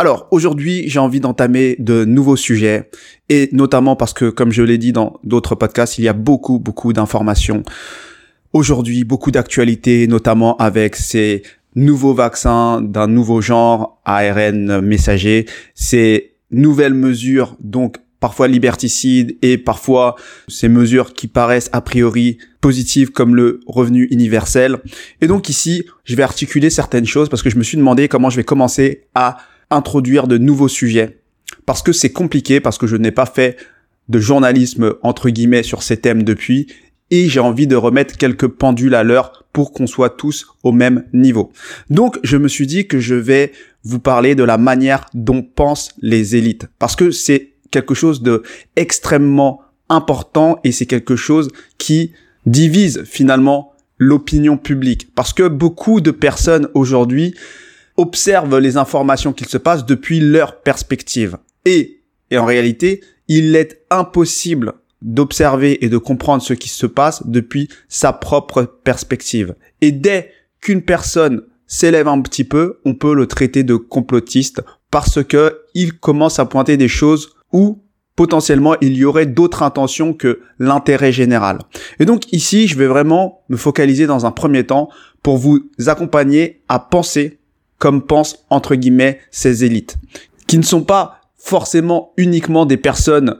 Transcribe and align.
Alors 0.00 0.28
aujourd'hui, 0.30 0.84
j'ai 0.88 1.00
envie 1.00 1.18
d'entamer 1.18 1.74
de 1.80 2.04
nouveaux 2.04 2.36
sujets 2.36 2.88
et 3.28 3.48
notamment 3.50 3.96
parce 3.96 4.12
que, 4.12 4.30
comme 4.30 4.52
je 4.52 4.62
l'ai 4.62 4.78
dit 4.78 4.92
dans 4.92 5.18
d'autres 5.24 5.56
podcasts, 5.56 5.98
il 5.98 6.04
y 6.04 6.08
a 6.08 6.12
beaucoup, 6.12 6.60
beaucoup 6.60 6.92
d'informations. 6.92 7.64
Aujourd'hui, 8.52 9.02
beaucoup 9.02 9.32
d'actualités, 9.32 10.06
notamment 10.06 10.56
avec 10.58 10.94
ces 10.94 11.42
nouveaux 11.74 12.14
vaccins 12.14 12.80
d'un 12.80 13.08
nouveau 13.08 13.40
genre, 13.40 14.00
ARN 14.04 14.80
messager, 14.82 15.46
ces 15.74 16.36
nouvelles 16.52 16.94
mesures, 16.94 17.56
donc 17.58 17.96
parfois 18.20 18.46
liberticides 18.46 19.36
et 19.42 19.58
parfois 19.58 20.14
ces 20.46 20.68
mesures 20.68 21.12
qui 21.12 21.26
paraissent 21.26 21.70
a 21.72 21.80
priori 21.80 22.38
positives 22.60 23.10
comme 23.10 23.34
le 23.34 23.58
revenu 23.66 24.06
universel. 24.12 24.76
Et 25.20 25.26
donc 25.26 25.48
ici, 25.48 25.82
je 26.04 26.14
vais 26.14 26.22
articuler 26.22 26.70
certaines 26.70 27.06
choses 27.06 27.28
parce 27.28 27.42
que 27.42 27.50
je 27.50 27.56
me 27.56 27.64
suis 27.64 27.76
demandé 27.76 28.06
comment 28.06 28.30
je 28.30 28.36
vais 28.36 28.44
commencer 28.44 29.02
à 29.16 29.38
introduire 29.70 30.26
de 30.26 30.38
nouveaux 30.38 30.68
sujets. 30.68 31.18
Parce 31.66 31.82
que 31.82 31.92
c'est 31.92 32.12
compliqué, 32.12 32.60
parce 32.60 32.78
que 32.78 32.86
je 32.86 32.96
n'ai 32.96 33.10
pas 33.10 33.26
fait 33.26 33.56
de 34.08 34.18
journalisme 34.18 34.94
entre 35.02 35.30
guillemets 35.30 35.62
sur 35.62 35.82
ces 35.82 35.98
thèmes 35.98 36.22
depuis 36.22 36.66
et 37.10 37.28
j'ai 37.28 37.40
envie 37.40 37.66
de 37.66 37.76
remettre 37.76 38.16
quelques 38.16 38.48
pendules 38.48 38.94
à 38.94 39.02
l'heure 39.02 39.44
pour 39.52 39.72
qu'on 39.72 39.86
soit 39.86 40.10
tous 40.10 40.46
au 40.62 40.72
même 40.72 41.04
niveau. 41.12 41.52
Donc 41.90 42.18
je 42.22 42.36
me 42.36 42.48
suis 42.48 42.66
dit 42.66 42.86
que 42.86 43.00
je 43.00 43.14
vais 43.14 43.52
vous 43.84 43.98
parler 43.98 44.34
de 44.34 44.44
la 44.44 44.58
manière 44.58 45.06
dont 45.14 45.42
pensent 45.42 45.94
les 46.00 46.36
élites. 46.36 46.66
Parce 46.78 46.96
que 46.96 47.10
c'est 47.10 47.52
quelque 47.70 47.94
chose 47.94 48.22
de 48.22 48.42
extrêmement 48.76 49.62
important 49.88 50.58
et 50.64 50.72
c'est 50.72 50.86
quelque 50.86 51.16
chose 51.16 51.48
qui 51.78 52.12
divise 52.46 53.04
finalement 53.04 53.72
l'opinion 53.96 54.56
publique. 54.56 55.14
Parce 55.14 55.32
que 55.32 55.48
beaucoup 55.48 56.00
de 56.00 56.10
personnes 56.10 56.68
aujourd'hui 56.74 57.34
observent 57.98 58.58
les 58.58 58.78
informations 58.78 59.34
qu'il 59.34 59.48
se 59.48 59.58
passe 59.58 59.84
depuis 59.84 60.20
leur 60.20 60.62
perspective. 60.62 61.36
Et, 61.66 62.00
et 62.30 62.38
en 62.38 62.46
réalité, 62.46 63.02
il 63.26 63.54
est 63.54 63.82
impossible 63.90 64.72
d'observer 65.02 65.84
et 65.84 65.88
de 65.88 65.98
comprendre 65.98 66.42
ce 66.42 66.54
qui 66.54 66.68
se 66.68 66.86
passe 66.86 67.26
depuis 67.26 67.68
sa 67.88 68.12
propre 68.12 68.62
perspective. 68.62 69.54
Et 69.80 69.92
dès 69.92 70.32
qu'une 70.60 70.82
personne 70.82 71.42
s'élève 71.66 72.08
un 72.08 72.20
petit 72.22 72.44
peu, 72.44 72.80
on 72.84 72.94
peut 72.94 73.14
le 73.14 73.26
traiter 73.26 73.62
de 73.62 73.76
complotiste 73.76 74.62
parce 74.90 75.22
que 75.22 75.60
il 75.74 75.98
commence 75.98 76.38
à 76.38 76.46
pointer 76.46 76.76
des 76.76 76.88
choses 76.88 77.34
où 77.52 77.82
potentiellement 78.16 78.74
il 78.80 78.96
y 78.96 79.04
aurait 79.04 79.26
d'autres 79.26 79.62
intentions 79.62 80.12
que 80.12 80.40
l'intérêt 80.58 81.12
général. 81.12 81.58
Et 82.00 82.04
donc 82.04 82.32
ici, 82.32 82.66
je 82.66 82.76
vais 82.76 82.86
vraiment 82.86 83.42
me 83.48 83.56
focaliser 83.56 84.06
dans 84.06 84.26
un 84.26 84.32
premier 84.32 84.64
temps 84.64 84.88
pour 85.22 85.36
vous 85.36 85.68
accompagner 85.86 86.62
à 86.68 86.78
penser 86.78 87.38
comme 87.78 88.02
pensent 88.02 88.44
entre 88.50 88.74
guillemets 88.74 89.20
ces 89.30 89.64
élites, 89.64 89.96
qui 90.46 90.58
ne 90.58 90.62
sont 90.62 90.82
pas 90.82 91.20
forcément 91.36 92.12
uniquement 92.16 92.66
des 92.66 92.76
personnes 92.76 93.36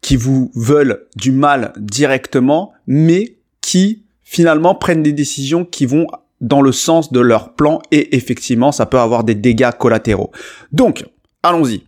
qui 0.00 0.16
vous 0.16 0.50
veulent 0.54 1.06
du 1.16 1.32
mal 1.32 1.72
directement, 1.78 2.72
mais 2.86 3.36
qui 3.60 4.02
finalement 4.22 4.74
prennent 4.74 5.02
des 5.02 5.12
décisions 5.12 5.64
qui 5.64 5.86
vont 5.86 6.06
dans 6.40 6.60
le 6.60 6.72
sens 6.72 7.12
de 7.12 7.20
leur 7.20 7.54
plan 7.54 7.80
et 7.90 8.16
effectivement 8.16 8.72
ça 8.72 8.86
peut 8.86 8.98
avoir 8.98 9.24
des 9.24 9.34
dégâts 9.34 9.70
collatéraux. 9.78 10.32
Donc, 10.72 11.04
allons-y. 11.42 11.84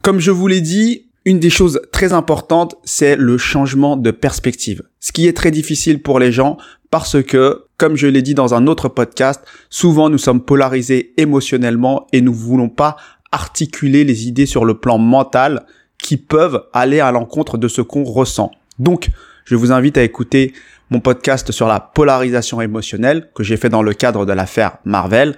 Comme 0.00 0.20
je 0.20 0.30
vous 0.30 0.46
l'ai 0.46 0.60
dit, 0.60 1.06
une 1.24 1.40
des 1.40 1.50
choses 1.50 1.80
très 1.90 2.12
importantes, 2.12 2.76
c'est 2.84 3.16
le 3.16 3.38
changement 3.38 3.96
de 3.96 4.10
perspective. 4.10 4.82
Ce 5.00 5.12
qui 5.12 5.26
est 5.26 5.36
très 5.36 5.50
difficile 5.50 6.02
pour 6.02 6.18
les 6.18 6.32
gens 6.32 6.58
parce 6.90 7.22
que, 7.22 7.63
comme 7.76 7.96
je 7.96 8.06
l'ai 8.06 8.22
dit 8.22 8.34
dans 8.34 8.54
un 8.54 8.66
autre 8.66 8.88
podcast, 8.88 9.44
souvent 9.70 10.08
nous 10.08 10.18
sommes 10.18 10.40
polarisés 10.42 11.12
émotionnellement 11.16 12.06
et 12.12 12.20
nous 12.20 12.34
voulons 12.34 12.68
pas 12.68 12.96
articuler 13.32 14.04
les 14.04 14.28
idées 14.28 14.46
sur 14.46 14.64
le 14.64 14.74
plan 14.74 14.98
mental 14.98 15.66
qui 15.98 16.16
peuvent 16.16 16.64
aller 16.72 17.00
à 17.00 17.10
l'encontre 17.10 17.58
de 17.58 17.66
ce 17.66 17.80
qu'on 17.80 18.04
ressent. 18.04 18.50
Donc, 18.78 19.10
je 19.44 19.56
vous 19.56 19.72
invite 19.72 19.98
à 19.98 20.02
écouter 20.02 20.52
mon 20.90 21.00
podcast 21.00 21.50
sur 21.50 21.66
la 21.66 21.80
polarisation 21.80 22.60
émotionnelle 22.60 23.30
que 23.34 23.42
j'ai 23.42 23.56
fait 23.56 23.68
dans 23.68 23.82
le 23.82 23.92
cadre 23.92 24.26
de 24.26 24.32
l'affaire 24.32 24.78
Marvel 24.84 25.36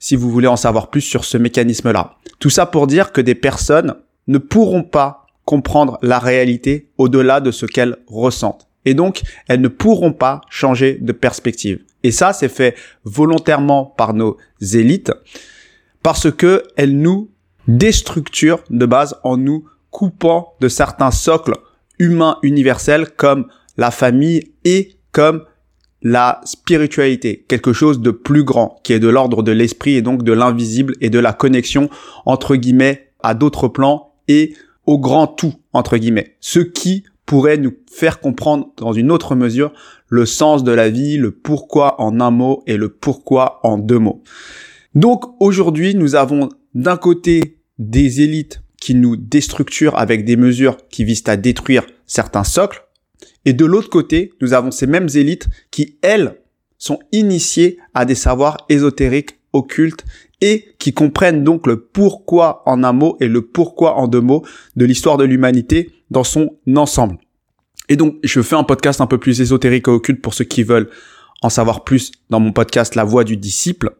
si 0.00 0.16
vous 0.16 0.30
voulez 0.30 0.48
en 0.48 0.56
savoir 0.56 0.88
plus 0.88 1.00
sur 1.00 1.24
ce 1.24 1.38
mécanisme-là. 1.38 2.16
Tout 2.38 2.50
ça 2.50 2.66
pour 2.66 2.86
dire 2.86 3.12
que 3.12 3.20
des 3.20 3.34
personnes 3.34 3.94
ne 4.26 4.38
pourront 4.38 4.82
pas 4.82 5.26
comprendre 5.44 5.98
la 6.02 6.18
réalité 6.18 6.90
au-delà 6.98 7.40
de 7.40 7.50
ce 7.50 7.66
qu'elles 7.66 7.96
ressentent. 8.06 8.68
Et 8.84 8.94
donc, 8.94 9.22
elles 9.48 9.60
ne 9.60 9.68
pourront 9.68 10.12
pas 10.12 10.40
changer 10.50 10.98
de 11.00 11.12
perspective. 11.12 11.80
Et 12.02 12.10
ça, 12.10 12.32
c'est 12.32 12.48
fait 12.48 12.76
volontairement 13.04 13.86
par 13.86 14.14
nos 14.14 14.36
élites 14.60 15.12
parce 16.02 16.30
que 16.30 16.62
elles 16.76 16.96
nous 16.96 17.30
déstructurent 17.66 18.62
de 18.68 18.86
base 18.86 19.16
en 19.24 19.36
nous 19.36 19.64
coupant 19.90 20.54
de 20.60 20.68
certains 20.68 21.10
socles 21.10 21.54
humains 21.98 22.38
universels 22.42 23.10
comme 23.16 23.46
la 23.76 23.90
famille 23.90 24.52
et 24.64 24.96
comme 25.12 25.44
la 26.02 26.42
spiritualité, 26.44 27.46
quelque 27.48 27.72
chose 27.72 28.00
de 28.00 28.10
plus 28.10 28.44
grand, 28.44 28.78
qui 28.82 28.92
est 28.92 28.98
de 28.98 29.08
l'ordre 29.08 29.42
de 29.42 29.52
l'esprit 29.52 29.94
et 29.94 30.02
donc 30.02 30.22
de 30.22 30.32
l'invisible 30.32 30.94
et 31.00 31.08
de 31.08 31.18
la 31.18 31.32
connexion 31.32 31.88
entre 32.26 32.56
guillemets 32.56 33.12
à 33.22 33.34
d'autres 33.34 33.68
plans 33.68 34.12
et 34.28 34.54
au 34.84 34.98
grand 34.98 35.26
tout, 35.26 35.54
entre 35.72 35.96
guillemets. 35.96 36.36
Ce 36.40 36.60
qui 36.60 37.04
pourrait 37.26 37.58
nous 37.58 37.74
faire 37.90 38.20
comprendre 38.20 38.72
dans 38.76 38.92
une 38.92 39.10
autre 39.10 39.34
mesure 39.34 39.72
le 40.08 40.26
sens 40.26 40.64
de 40.64 40.72
la 40.72 40.90
vie, 40.90 41.16
le 41.16 41.30
pourquoi 41.30 42.00
en 42.00 42.20
un 42.20 42.30
mot 42.30 42.62
et 42.66 42.76
le 42.76 42.88
pourquoi 42.88 43.60
en 43.62 43.78
deux 43.78 43.98
mots. 43.98 44.22
Donc 44.94 45.24
aujourd'hui, 45.40 45.94
nous 45.94 46.14
avons 46.14 46.48
d'un 46.74 46.96
côté 46.96 47.58
des 47.78 48.20
élites 48.20 48.62
qui 48.80 48.94
nous 48.94 49.16
déstructurent 49.16 49.98
avec 49.98 50.24
des 50.24 50.36
mesures 50.36 50.76
qui 50.88 51.04
visent 51.04 51.24
à 51.26 51.36
détruire 51.36 51.84
certains 52.06 52.44
socles, 52.44 52.84
et 53.46 53.52
de 53.52 53.64
l'autre 53.64 53.90
côté, 53.90 54.32
nous 54.40 54.52
avons 54.52 54.70
ces 54.70 54.86
mêmes 54.86 55.08
élites 55.14 55.48
qui, 55.70 55.96
elles, 56.02 56.40
sont 56.78 56.98
initiées 57.12 57.78
à 57.94 58.04
des 58.04 58.14
savoirs 58.14 58.58
ésotériques, 58.68 59.38
occultes 59.52 60.04
et 60.40 60.74
qui 60.78 60.92
comprennent 60.92 61.44
donc 61.44 61.66
le 61.66 61.80
pourquoi 61.80 62.62
en 62.66 62.84
un 62.84 62.92
mot 62.92 63.16
et 63.20 63.28
le 63.28 63.42
pourquoi 63.42 63.96
en 63.96 64.08
deux 64.08 64.20
mots 64.20 64.44
de 64.76 64.84
l'histoire 64.84 65.16
de 65.16 65.24
l'humanité 65.24 65.90
dans 66.14 66.24
son 66.24 66.56
ensemble. 66.74 67.18
Et 67.90 67.96
donc, 67.96 68.16
je 68.24 68.40
fais 68.40 68.56
un 68.56 68.64
podcast 68.64 69.02
un 69.02 69.06
peu 69.06 69.18
plus 69.18 69.42
ésotérique 69.42 69.88
et 69.88 69.90
occulte 69.90 70.22
pour 70.22 70.32
ceux 70.32 70.44
qui 70.44 70.62
veulent 70.62 70.88
en 71.42 71.50
savoir 71.50 71.84
plus 71.84 72.12
dans 72.30 72.40
mon 72.40 72.52
podcast 72.52 72.94
La 72.94 73.04
Voix 73.04 73.24
du 73.24 73.36
Disciple. 73.36 73.90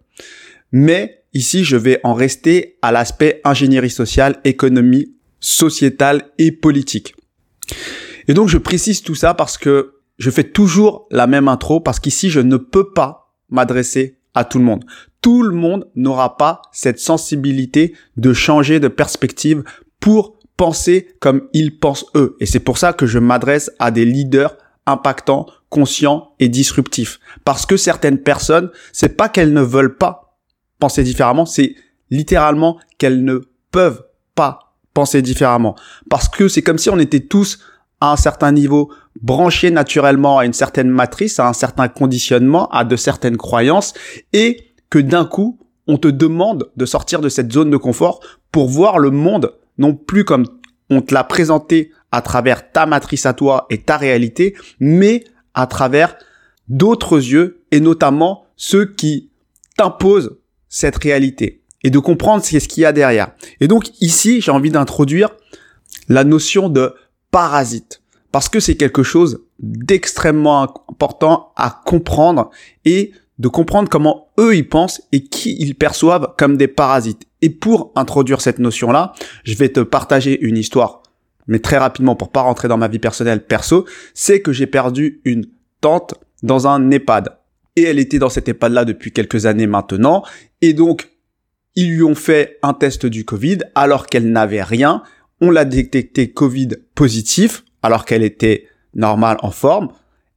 Mais 0.72 1.24
ici, 1.34 1.64
je 1.64 1.76
vais 1.76 2.00
en 2.02 2.14
rester 2.14 2.78
à 2.80 2.92
l'aspect 2.92 3.42
ingénierie 3.44 3.90
sociale, 3.90 4.40
économie 4.44 5.14
sociétale 5.40 6.30
et 6.38 6.52
politique. 6.52 7.14
Et 8.28 8.32
donc, 8.32 8.48
je 8.48 8.56
précise 8.56 9.02
tout 9.02 9.14
ça 9.14 9.34
parce 9.34 9.58
que 9.58 9.96
je 10.16 10.30
fais 10.30 10.44
toujours 10.44 11.06
la 11.10 11.26
même 11.26 11.48
intro 11.48 11.80
parce 11.80 12.00
qu'ici, 12.00 12.30
je 12.30 12.40
ne 12.40 12.56
peux 12.56 12.92
pas 12.92 13.34
m'adresser 13.50 14.16
à 14.32 14.44
tout 14.44 14.58
le 14.58 14.64
monde 14.64 14.84
tout 15.24 15.42
le 15.42 15.56
monde 15.56 15.88
n'aura 15.96 16.36
pas 16.36 16.60
cette 16.70 16.98
sensibilité 16.98 17.94
de 18.18 18.34
changer 18.34 18.78
de 18.78 18.88
perspective 18.88 19.64
pour 19.98 20.38
penser 20.56 21.16
comme 21.20 21.48
ils 21.52 21.78
pensent 21.78 22.06
eux. 22.14 22.36
Et 22.40 22.46
c'est 22.46 22.60
pour 22.60 22.78
ça 22.78 22.92
que 22.92 23.06
je 23.06 23.18
m'adresse 23.18 23.70
à 23.78 23.90
des 23.90 24.04
leaders 24.04 24.56
impactants, 24.86 25.46
conscients 25.68 26.34
et 26.38 26.48
disruptifs. 26.48 27.18
Parce 27.44 27.66
que 27.66 27.76
certaines 27.76 28.18
personnes, 28.18 28.70
c'est 28.92 29.16
pas 29.16 29.28
qu'elles 29.28 29.52
ne 29.52 29.62
veulent 29.62 29.96
pas 29.96 30.38
penser 30.78 31.02
différemment, 31.02 31.46
c'est 31.46 31.74
littéralement 32.10 32.78
qu'elles 32.98 33.24
ne 33.24 33.40
peuvent 33.70 34.04
pas 34.34 34.74
penser 34.92 35.22
différemment. 35.22 35.74
Parce 36.08 36.28
que 36.28 36.48
c'est 36.48 36.62
comme 36.62 36.78
si 36.78 36.90
on 36.90 36.98
était 36.98 37.20
tous 37.20 37.58
à 38.00 38.12
un 38.12 38.16
certain 38.16 38.52
niveau 38.52 38.92
branchés 39.20 39.70
naturellement 39.70 40.38
à 40.38 40.44
une 40.44 40.52
certaine 40.52 40.90
matrice, 40.90 41.40
à 41.40 41.48
un 41.48 41.52
certain 41.52 41.88
conditionnement, 41.88 42.68
à 42.68 42.84
de 42.84 42.96
certaines 42.96 43.36
croyances 43.36 43.94
et 44.32 44.74
que 44.90 44.98
d'un 44.98 45.24
coup, 45.24 45.58
on 45.86 45.96
te 45.96 46.08
demande 46.08 46.70
de 46.76 46.86
sortir 46.86 47.20
de 47.20 47.28
cette 47.28 47.52
zone 47.52 47.70
de 47.70 47.76
confort 47.76 48.20
pour 48.52 48.68
voir 48.68 48.98
le 48.98 49.10
monde 49.10 49.52
non 49.78 49.94
plus 49.94 50.24
comme 50.24 50.46
on 50.90 51.00
te 51.00 51.14
l'a 51.14 51.24
présenté 51.24 51.90
à 52.12 52.22
travers 52.22 52.70
ta 52.70 52.86
matrice 52.86 53.26
à 53.26 53.32
toi 53.32 53.66
et 53.70 53.82
ta 53.82 53.96
réalité, 53.96 54.54
mais 54.80 55.24
à 55.54 55.66
travers 55.66 56.16
d'autres 56.68 57.16
yeux 57.16 57.62
et 57.70 57.80
notamment 57.80 58.46
ceux 58.56 58.86
qui 58.86 59.30
t'imposent 59.76 60.38
cette 60.68 60.96
réalité 60.96 61.62
et 61.82 61.90
de 61.90 61.98
comprendre 61.98 62.44
ce 62.44 62.56
qu'il 62.58 62.82
y 62.82 62.86
a 62.86 62.92
derrière. 62.92 63.32
Et 63.60 63.68
donc 63.68 63.90
ici, 64.00 64.40
j'ai 64.40 64.50
envie 64.50 64.70
d'introduire 64.70 65.30
la 66.08 66.24
notion 66.24 66.68
de 66.68 66.94
parasite. 67.30 68.00
parce 68.32 68.48
que 68.48 68.58
c'est 68.58 68.76
quelque 68.76 69.04
chose 69.04 69.44
d'extrêmement 69.60 70.62
important 70.62 71.52
à 71.54 71.82
comprendre 71.84 72.50
et 72.84 73.12
de 73.38 73.46
comprendre 73.48 73.88
comment 73.88 74.28
eux 74.40 74.56
ils 74.56 74.68
pensent 74.68 75.02
et 75.12 75.22
qui 75.24 75.56
ils 75.60 75.76
perçoivent 75.76 76.34
comme 76.36 76.56
des 76.56 76.66
parasites. 76.66 77.26
Et 77.44 77.50
pour 77.50 77.92
introduire 77.94 78.40
cette 78.40 78.58
notion-là, 78.58 79.12
je 79.44 79.54
vais 79.54 79.68
te 79.68 79.80
partager 79.80 80.40
une 80.40 80.56
histoire, 80.56 81.02
mais 81.46 81.58
très 81.58 81.76
rapidement 81.76 82.16
pour 82.16 82.32
pas 82.32 82.40
rentrer 82.40 82.68
dans 82.68 82.78
ma 82.78 82.88
vie 82.88 82.98
personnelle 82.98 83.44
perso, 83.44 83.84
c'est 84.14 84.40
que 84.40 84.50
j'ai 84.50 84.66
perdu 84.66 85.20
une 85.26 85.44
tante 85.82 86.14
dans 86.42 86.66
un 86.66 86.90
EHPAD. 86.90 87.36
Et 87.76 87.82
elle 87.82 87.98
était 87.98 88.18
dans 88.18 88.30
cet 88.30 88.48
EHPAD-là 88.48 88.86
depuis 88.86 89.12
quelques 89.12 89.44
années 89.44 89.66
maintenant. 89.66 90.24
Et 90.62 90.72
donc, 90.72 91.10
ils 91.74 91.90
lui 91.90 92.02
ont 92.02 92.14
fait 92.14 92.58
un 92.62 92.72
test 92.72 93.04
du 93.04 93.26
Covid 93.26 93.58
alors 93.74 94.06
qu'elle 94.06 94.32
n'avait 94.32 94.62
rien. 94.62 95.02
On 95.42 95.50
l'a 95.50 95.66
détecté 95.66 96.30
Covid 96.30 96.68
positif 96.94 97.62
alors 97.82 98.06
qu'elle 98.06 98.22
était 98.22 98.68
normale 98.94 99.36
en 99.42 99.50
forme. 99.50 99.88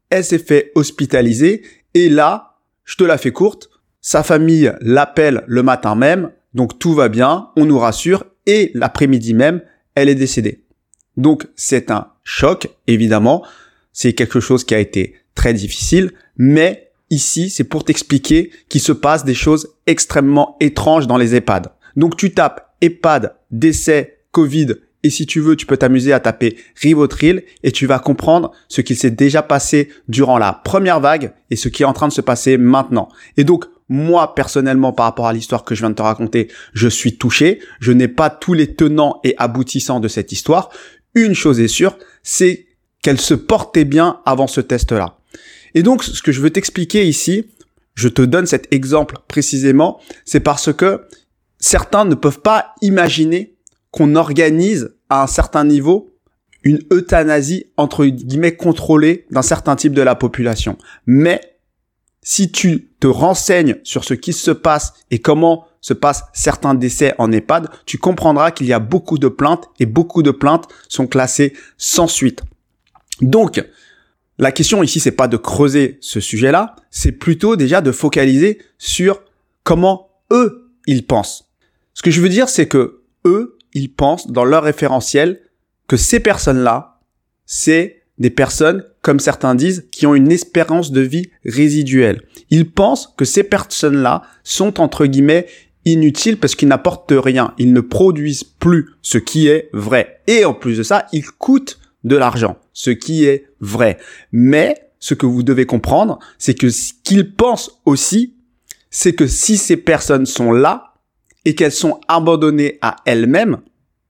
Elle 0.10 0.26
s'est 0.26 0.40
fait 0.40 0.74
hospitaliser 0.76 1.62
et 1.94 2.10
là, 2.10 2.58
je 2.84 2.98
te 2.98 3.06
la 3.06 3.18
fais 3.18 3.32
courte, 3.32 3.70
sa 4.02 4.24
famille 4.24 4.74
l'appelle 4.82 5.46
le 5.48 5.64
matin 5.64 5.96
même, 5.96 6.32
donc 6.54 6.80
tout 6.80 6.94
va 6.94 7.10
bien, 7.10 7.50
on 7.56 7.66
nous 7.66 7.80
rassure 7.80 8.26
et 8.46 8.72
l'après-midi 8.74 9.34
même, 9.34 9.62
elle 9.96 10.10
est 10.10 10.16
décédée. 10.16 10.64
Donc 11.16 11.48
c'est 11.56 11.92
un 11.92 12.08
choc, 12.24 12.70
évidemment, 12.88 13.44
c'est 13.94 14.14
quelque 14.14 14.40
chose 14.40 14.64
qui 14.64 14.76
a 14.76 14.80
été 14.80 15.16
très 15.36 15.54
difficile, 15.54 16.12
mais 16.38 16.92
ici 17.10 17.50
c'est 17.50 17.64
pour 17.64 17.84
t'expliquer 17.84 18.52
qu'il 18.70 18.82
se 18.82 18.92
passe 18.92 19.26
des 19.26 19.34
choses 19.34 19.76
extrêmement 19.88 20.56
étranges 20.60 21.08
dans 21.08 21.18
les 21.18 21.36
EHPAD. 21.36 21.72
Donc 21.96 22.18
tu 22.18 22.34
tapes 22.34 22.74
EHPAD, 22.82 23.36
décès, 23.52 24.20
Covid 24.32 24.76
et 25.04 25.10
si 25.10 25.26
tu 25.26 25.40
veux, 25.40 25.56
tu 25.56 25.66
peux 25.66 25.78
t'amuser 25.78 26.12
à 26.12 26.20
taper 26.20 26.58
Rivotril 26.76 27.44
et 27.64 27.72
tu 27.72 27.86
vas 27.86 28.00
comprendre 28.00 28.52
ce 28.68 28.82
qu'il 28.82 28.98
s'est 28.98 29.12
déjà 29.12 29.42
passé 29.42 29.90
durant 30.08 30.38
la 30.38 30.52
première 30.52 31.00
vague 31.00 31.34
et 31.50 31.56
ce 31.56 31.70
qui 31.70 31.84
est 31.84 31.86
en 31.86 31.94
train 31.94 32.08
de 32.08 32.14
se 32.14 32.22
passer 32.22 32.58
maintenant. 32.58 33.08
Et 33.38 33.44
donc, 33.44 33.66
moi, 33.90 34.36
personnellement, 34.36 34.92
par 34.92 35.06
rapport 35.06 35.28
à 35.28 35.34
l'histoire 35.34 35.64
que 35.64 35.76
je 35.76 35.82
viens 35.82 35.90
de 35.90 35.96
te 35.96 36.02
raconter, 36.02 36.50
je 36.74 36.88
suis 36.88 37.18
touché. 37.18 37.60
Je 37.80 37.92
n'ai 37.92 38.08
pas 38.08 38.30
tous 38.30 38.54
les 38.54 38.76
tenants 38.76 39.20
et 39.24 39.34
aboutissants 39.38 40.00
de 40.00 40.08
cette 40.08 40.32
histoire. 40.32 40.70
Une 41.16 41.34
chose 41.34 41.60
est 41.60 41.68
sûre, 41.68 41.98
c'est 42.22 42.68
qu'elle 43.02 43.20
se 43.20 43.34
portait 43.34 43.86
bien 43.86 44.20
avant 44.26 44.48
ce 44.48 44.62
test-là. 44.62 45.18
Et 45.74 45.84
donc, 45.84 46.04
ce 46.04 46.22
que 46.22 46.32
je 46.32 46.42
veux 46.42 46.50
t'expliquer 46.50 47.08
ici, 47.08 47.46
je 47.96 48.08
te 48.10 48.22
donne 48.22 48.46
cet 48.46 48.74
exemple 48.74 49.18
précisément, 49.28 50.00
c'est 50.26 50.40
parce 50.40 50.72
que 50.74 51.08
certains 51.60 52.06
ne 52.06 52.16
peuvent 52.16 52.42
pas 52.42 52.76
imaginer 52.82 53.56
qu'on 53.92 54.16
organise 54.16 54.96
à 55.10 55.24
un 55.24 55.28
certain 55.28 55.64
niveau 55.64 56.14
une 56.64 56.80
euthanasie 56.92 57.68
entre 57.78 58.06
guillemets 58.06 58.56
contrôlée 58.56 59.26
d'un 59.32 59.42
certain 59.42 59.76
type 59.76 59.94
de 59.94 60.02
la 60.02 60.16
population. 60.16 60.78
Mais 61.06 61.57
si 62.30 62.52
tu 62.52 62.90
te 63.00 63.08
renseignes 63.08 63.78
sur 63.84 64.04
ce 64.04 64.14
qui 64.14 64.34
se 64.34 64.52
passe 64.52 64.92
et 65.12 65.20
comment 65.20 65.66
se 65.80 65.94
passent 65.94 66.26
certains 66.34 66.76
décès 66.76 67.16
en 67.20 67.32
EHPAD, 67.32 67.70
tu 67.86 68.00
comprendras 68.00 68.52
qu'il 68.52 68.68
y 68.68 68.74
a 68.74 68.80
beaucoup 68.80 69.18
de 69.18 69.30
plaintes 69.30 69.70
et 69.80 69.86
beaucoup 69.86 70.24
de 70.24 70.32
plaintes 70.32 70.68
sont 70.90 71.08
classées 71.08 71.54
sans 71.78 72.08
suite. 72.08 72.44
Donc, 73.22 73.64
la 74.40 74.52
question 74.52 74.84
ici, 74.84 75.00
c'est 75.00 75.12
pas 75.14 75.30
de 75.30 75.38
creuser 75.38 76.00
ce 76.02 76.20
sujet-là, 76.20 76.76
c'est 76.92 77.14
plutôt 77.14 77.56
déjà 77.56 77.80
de 77.80 77.94
focaliser 77.94 78.62
sur 78.78 79.22
comment 79.64 80.10
eux, 80.34 80.70
ils 80.86 81.08
pensent. 81.08 81.50
Ce 81.94 82.02
que 82.02 82.12
je 82.12 82.20
veux 82.20 82.28
dire, 82.28 82.50
c'est 82.50 82.68
que 82.68 83.04
eux, 83.24 83.58
ils 83.72 83.94
pensent 83.94 84.28
dans 84.28 84.44
leur 84.44 84.64
référentiel 84.64 85.40
que 85.88 85.96
ces 85.96 86.20
personnes-là, 86.20 87.00
c'est 87.46 88.04
des 88.18 88.32
personnes, 88.32 88.84
comme 89.08 89.22
certains 89.22 89.56
disent, 89.56 89.88
qui 89.90 90.06
ont 90.06 90.16
une 90.16 90.34
espérance 90.34 90.92
de 90.92 91.00
vie 91.00 91.30
résiduelle. 91.46 92.24
Ils 92.50 92.70
pensent 92.70 93.14
que 93.16 93.24
ces 93.24 93.44
personnes-là 93.44 94.24
sont, 94.44 94.82
entre 94.82 95.06
guillemets, 95.06 95.48
inutiles 95.86 96.38
parce 96.38 96.56
qu'ils 96.56 96.68
n'apportent 96.68 97.14
rien. 97.16 97.54
Ils 97.58 97.72
ne 97.72 97.80
produisent 97.80 98.44
plus 98.44 98.90
ce 99.02 99.18
qui 99.18 99.48
est 99.48 99.70
vrai. 99.72 100.20
Et 100.28 100.44
en 100.44 100.54
plus 100.54 100.78
de 100.78 100.84
ça, 100.84 101.08
ils 101.14 101.26
coûtent 101.26 101.80
de 102.04 102.18
l'argent, 102.18 102.58
ce 102.74 102.90
qui 102.90 103.24
est 103.24 103.46
vrai. 103.62 103.98
Mais 104.34 104.90
ce 105.00 105.14
que 105.14 105.26
vous 105.26 105.42
devez 105.42 105.66
comprendre, 105.66 106.20
c'est 106.38 106.54
que 106.54 106.70
ce 106.70 106.92
qu'ils 107.06 107.34
pensent 107.34 107.80
aussi, 107.86 108.34
c'est 108.90 109.14
que 109.14 109.26
si 109.26 109.56
ces 109.56 109.78
personnes 109.78 110.26
sont 110.26 110.52
là, 110.52 110.96
et 111.46 111.56
qu'elles 111.56 111.72
sont 111.72 112.02
abandonnées 112.10 112.78
à 112.82 112.98
elles-mêmes, 113.06 113.60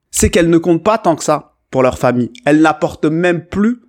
c'est 0.09 0.31
qu'elles 0.31 0.49
ne 0.49 0.57
comptent 0.57 0.83
pas 0.83 0.97
tant 0.97 1.15
que 1.15 1.23
ça 1.23 1.53
pour 1.69 1.83
leur 1.83 1.99
famille. 1.99 2.31
Elles 2.45 2.61
n'apportent 2.61 3.05
même 3.05 3.45
plus 3.45 3.81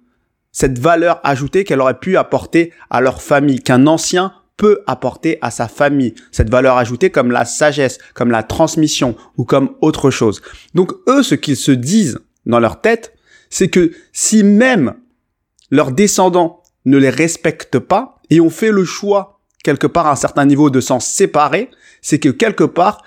cette 0.52 0.78
valeur 0.78 1.20
ajoutée 1.24 1.64
qu'elles 1.64 1.80
auraient 1.80 1.98
pu 1.98 2.16
apporter 2.16 2.72
à 2.90 3.00
leur 3.00 3.22
famille, 3.22 3.60
qu'un 3.60 3.86
ancien 3.86 4.32
peut 4.56 4.82
apporter 4.86 5.38
à 5.40 5.50
sa 5.50 5.68
famille. 5.68 6.14
Cette 6.32 6.50
valeur 6.50 6.76
ajoutée 6.76 7.10
comme 7.10 7.30
la 7.30 7.44
sagesse, 7.44 7.98
comme 8.14 8.30
la 8.30 8.42
transmission 8.42 9.16
ou 9.36 9.44
comme 9.44 9.70
autre 9.80 10.10
chose. 10.10 10.42
Donc 10.74 10.92
eux, 11.08 11.22
ce 11.22 11.34
qu'ils 11.34 11.56
se 11.56 11.70
disent 11.70 12.18
dans 12.44 12.60
leur 12.60 12.80
tête, 12.80 13.14
c'est 13.50 13.68
que 13.68 13.92
si 14.12 14.42
même 14.42 14.94
leurs 15.70 15.92
descendants 15.92 16.62
ne 16.84 16.98
les 16.98 17.10
respectent 17.10 17.78
pas 17.78 18.16
et 18.30 18.40
ont 18.40 18.50
fait 18.50 18.70
le 18.70 18.84
choix 18.84 19.40
quelque 19.62 19.86
part 19.86 20.06
à 20.06 20.12
un 20.12 20.16
certain 20.16 20.44
niveau 20.44 20.70
de 20.70 20.80
s'en 20.80 21.00
séparer, 21.00 21.70
c'est 22.02 22.18
que 22.18 22.28
quelque 22.28 22.64
part, 22.64 23.02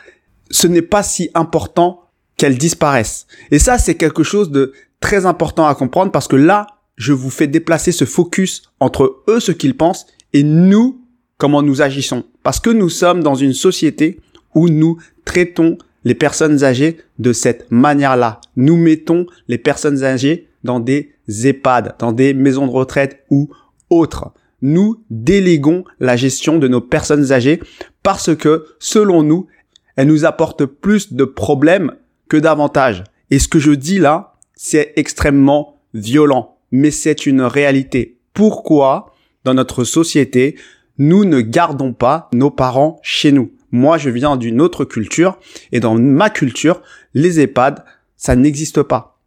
ce 0.49 0.67
n'est 0.67 0.81
pas 0.81 1.03
si 1.03 1.29
important 1.33 2.01
qu'elles 2.37 2.57
disparaissent. 2.57 3.25
Et 3.51 3.59
ça, 3.59 3.77
c'est 3.77 3.95
quelque 3.95 4.23
chose 4.23 4.51
de 4.51 4.73
très 4.99 5.25
important 5.25 5.67
à 5.67 5.75
comprendre 5.75 6.11
parce 6.11 6.27
que 6.27 6.35
là, 6.35 6.67
je 6.97 7.13
vous 7.13 7.29
fais 7.29 7.47
déplacer 7.47 7.91
ce 7.91 8.05
focus 8.05 8.63
entre 8.79 9.23
eux, 9.27 9.39
ce 9.39 9.51
qu'ils 9.51 9.77
pensent, 9.77 10.07
et 10.33 10.43
nous, 10.43 11.01
comment 11.37 11.61
nous 11.61 11.81
agissons. 11.81 12.23
Parce 12.43 12.59
que 12.59 12.69
nous 12.69 12.89
sommes 12.89 13.23
dans 13.23 13.35
une 13.35 13.53
société 13.53 14.19
où 14.55 14.69
nous 14.69 14.97
traitons 15.25 15.77
les 16.03 16.15
personnes 16.15 16.63
âgées 16.63 16.97
de 17.19 17.33
cette 17.33 17.71
manière-là. 17.71 18.41
Nous 18.55 18.75
mettons 18.75 19.25
les 19.47 19.57
personnes 19.57 20.03
âgées 20.03 20.47
dans 20.63 20.79
des 20.79 21.13
EHPAD, 21.27 21.95
dans 21.99 22.11
des 22.11 22.33
maisons 22.33 22.67
de 22.67 22.71
retraite 22.71 23.23
ou 23.29 23.49
autres. 23.89 24.31
Nous 24.61 25.03
déléguons 25.09 25.83
la 25.99 26.15
gestion 26.15 26.57
de 26.57 26.67
nos 26.67 26.81
personnes 26.81 27.31
âgées 27.31 27.59
parce 28.03 28.35
que, 28.35 28.65
selon 28.79 29.23
nous, 29.23 29.47
elle 29.95 30.07
nous 30.07 30.25
apporte 30.25 30.65
plus 30.65 31.13
de 31.13 31.25
problèmes 31.25 31.93
que 32.29 32.37
d'avantages. 32.37 33.03
Et 33.29 33.39
ce 33.39 33.47
que 33.47 33.59
je 33.59 33.71
dis 33.71 33.99
là, 33.99 34.35
c'est 34.55 34.93
extrêmement 34.95 35.81
violent, 35.93 36.57
mais 36.71 36.91
c'est 36.91 37.25
une 37.25 37.41
réalité. 37.41 38.19
Pourquoi, 38.33 39.13
dans 39.43 39.53
notre 39.53 39.83
société, 39.83 40.55
nous 40.97 41.25
ne 41.25 41.41
gardons 41.41 41.93
pas 41.93 42.29
nos 42.33 42.51
parents 42.51 42.99
chez 43.03 43.31
nous? 43.31 43.51
Moi, 43.71 43.97
je 43.97 44.09
viens 44.09 44.35
d'une 44.37 44.61
autre 44.61 44.85
culture, 44.85 45.39
et 45.71 45.79
dans 45.79 45.95
ma 45.95 46.29
culture, 46.29 46.81
les 47.13 47.39
EHPAD, 47.39 47.83
ça 48.17 48.35
n'existe 48.35 48.83
pas. 48.83 49.19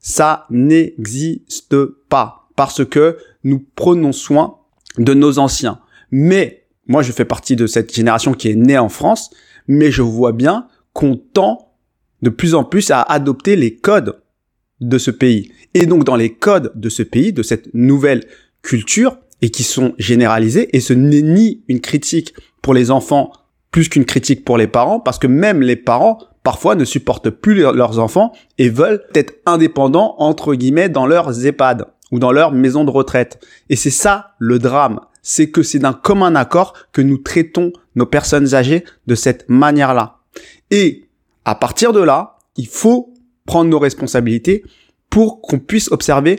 Ça 0.00 0.46
n'existe 0.50 1.76
pas, 2.08 2.48
parce 2.56 2.84
que 2.84 3.18
nous 3.44 3.64
prenons 3.74 4.12
soin 4.12 4.58
de 4.96 5.14
nos 5.14 5.38
anciens. 5.38 5.80
Mais 6.10 6.64
moi, 6.86 7.02
je 7.02 7.12
fais 7.12 7.24
partie 7.24 7.56
de 7.56 7.66
cette 7.66 7.94
génération 7.94 8.32
qui 8.32 8.48
est 8.48 8.56
née 8.56 8.78
en 8.78 8.88
France, 8.88 9.30
mais 9.66 9.90
je 9.90 10.02
vois 10.02 10.32
bien 10.32 10.68
qu'on 10.92 11.16
tend 11.16 11.72
de 12.22 12.30
plus 12.30 12.54
en 12.54 12.64
plus 12.64 12.90
à 12.90 13.02
adopter 13.02 13.54
les 13.56 13.76
codes 13.76 14.20
de 14.80 14.98
ce 14.98 15.10
pays. 15.10 15.52
Et 15.74 15.86
donc 15.86 16.04
dans 16.04 16.16
les 16.16 16.32
codes 16.34 16.72
de 16.74 16.88
ce 16.88 17.02
pays, 17.02 17.32
de 17.32 17.42
cette 17.42 17.72
nouvelle 17.74 18.24
culture, 18.62 19.18
et 19.40 19.50
qui 19.50 19.62
sont 19.62 19.94
généralisés, 19.98 20.68
et 20.76 20.80
ce 20.80 20.92
n'est 20.92 21.22
ni 21.22 21.62
une 21.68 21.80
critique 21.80 22.34
pour 22.60 22.74
les 22.74 22.90
enfants 22.90 23.32
plus 23.70 23.88
qu'une 23.88 24.04
critique 24.04 24.44
pour 24.44 24.58
les 24.58 24.66
parents, 24.66 24.98
parce 24.98 25.18
que 25.18 25.26
même 25.26 25.60
les 25.60 25.76
parents, 25.76 26.18
parfois, 26.42 26.74
ne 26.74 26.84
supportent 26.84 27.30
plus 27.30 27.54
leurs 27.54 27.98
enfants 27.98 28.32
et 28.56 28.68
veulent 28.68 29.04
être 29.14 29.34
indépendants, 29.46 30.16
entre 30.18 30.54
guillemets, 30.54 30.88
dans 30.88 31.06
leurs 31.06 31.46
EHPAD 31.46 31.84
ou 32.10 32.18
dans 32.18 32.32
leur 32.32 32.50
maison 32.52 32.84
de 32.84 32.90
retraite. 32.90 33.38
Et 33.68 33.76
c'est 33.76 33.90
ça 33.90 34.32
le 34.38 34.58
drame 34.58 35.00
c'est 35.28 35.50
que 35.50 35.62
c'est 35.62 35.78
d'un 35.78 35.92
commun 35.92 36.34
accord 36.34 36.72
que 36.92 37.02
nous 37.02 37.18
traitons 37.18 37.70
nos 37.96 38.06
personnes 38.06 38.54
âgées 38.54 38.84
de 39.06 39.14
cette 39.14 39.46
manière-là. 39.50 40.20
Et 40.70 41.06
à 41.44 41.54
partir 41.54 41.92
de 41.92 42.00
là, 42.00 42.38
il 42.56 42.66
faut 42.66 43.12
prendre 43.48 43.70
nos 43.70 43.78
responsabilités 43.78 44.62
pour 45.08 45.40
qu'on 45.40 45.58
puisse 45.58 45.90
observer 45.90 46.38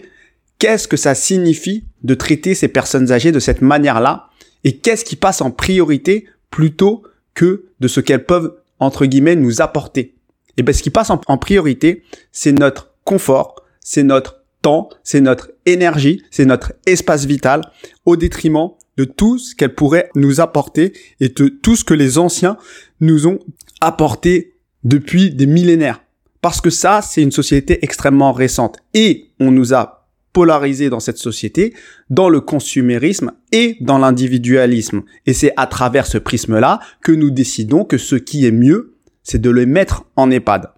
qu'est-ce 0.59 0.87
que 0.87 0.95
ça 0.95 1.15
signifie 1.15 1.85
de 2.03 2.13
traiter 2.13 2.53
ces 2.53 2.67
personnes 2.67 3.11
âgées 3.11 3.31
de 3.31 3.39
cette 3.39 3.63
manière-là 3.63 4.29
et 4.63 4.77
qu'est-ce 4.77 5.03
qui 5.03 5.15
passe 5.15 5.41
en 5.41 5.49
priorité 5.49 6.27
plutôt 6.51 7.01
que 7.33 7.65
de 7.79 7.87
ce 7.87 7.99
qu'elles 7.99 8.25
peuvent, 8.25 8.53
entre 8.79 9.07
guillemets, 9.07 9.35
nous 9.35 9.59
apporter. 9.59 10.13
Et 10.57 10.61
bien, 10.61 10.71
ce 10.71 10.83
qui 10.83 10.91
passe 10.91 11.09
en, 11.09 11.19
en 11.25 11.37
priorité, 11.39 12.03
c'est 12.31 12.51
notre 12.51 12.93
confort, 13.05 13.55
c'est 13.79 14.03
notre 14.03 14.43
temps, 14.61 14.89
c'est 15.03 15.21
notre 15.21 15.51
énergie, 15.65 16.21
c'est 16.29 16.45
notre 16.45 16.73
espace 16.85 17.25
vital, 17.25 17.61
au 18.05 18.17
détriment 18.17 18.71
de 18.97 19.05
tout 19.05 19.39
ce 19.39 19.55
qu'elle 19.55 19.73
pourrait 19.73 20.11
nous 20.13 20.41
apporter 20.41 20.93
et 21.19 21.29
de 21.29 21.47
tout 21.47 21.75
ce 21.75 21.83
que 21.83 21.95
les 21.95 22.19
anciens 22.19 22.57
nous 22.99 23.25
ont 23.25 23.39
apporté 23.81 24.53
depuis 24.83 25.33
des 25.33 25.47
millénaires. 25.47 26.01
Parce 26.41 26.61
que 26.61 26.69
ça, 26.69 27.01
c'est 27.01 27.21
une 27.21 27.31
société 27.31 27.79
extrêmement 27.83 28.31
récente. 28.31 28.77
Et 28.93 29.31
on 29.39 29.51
nous 29.51 29.73
a 29.73 30.07
polarisé 30.31 30.89
dans 30.89 30.99
cette 30.99 31.17
société, 31.17 31.73
dans 32.09 32.29
le 32.29 32.39
consumérisme 32.39 33.31
et 33.51 33.77
dans 33.81 33.97
l'individualisme. 33.97 35.01
Et 35.25 35.33
c'est 35.33 35.53
à 35.57 35.67
travers 35.67 36.05
ce 36.05 36.17
prisme-là 36.17 36.79
que 37.03 37.11
nous 37.11 37.31
décidons 37.31 37.83
que 37.83 37.97
ce 37.97 38.15
qui 38.15 38.45
est 38.45 38.51
mieux, 38.51 38.95
c'est 39.23 39.41
de 39.41 39.49
les 39.49 39.65
mettre 39.65 40.05
en 40.15 40.29
EHPAD. 40.31 40.71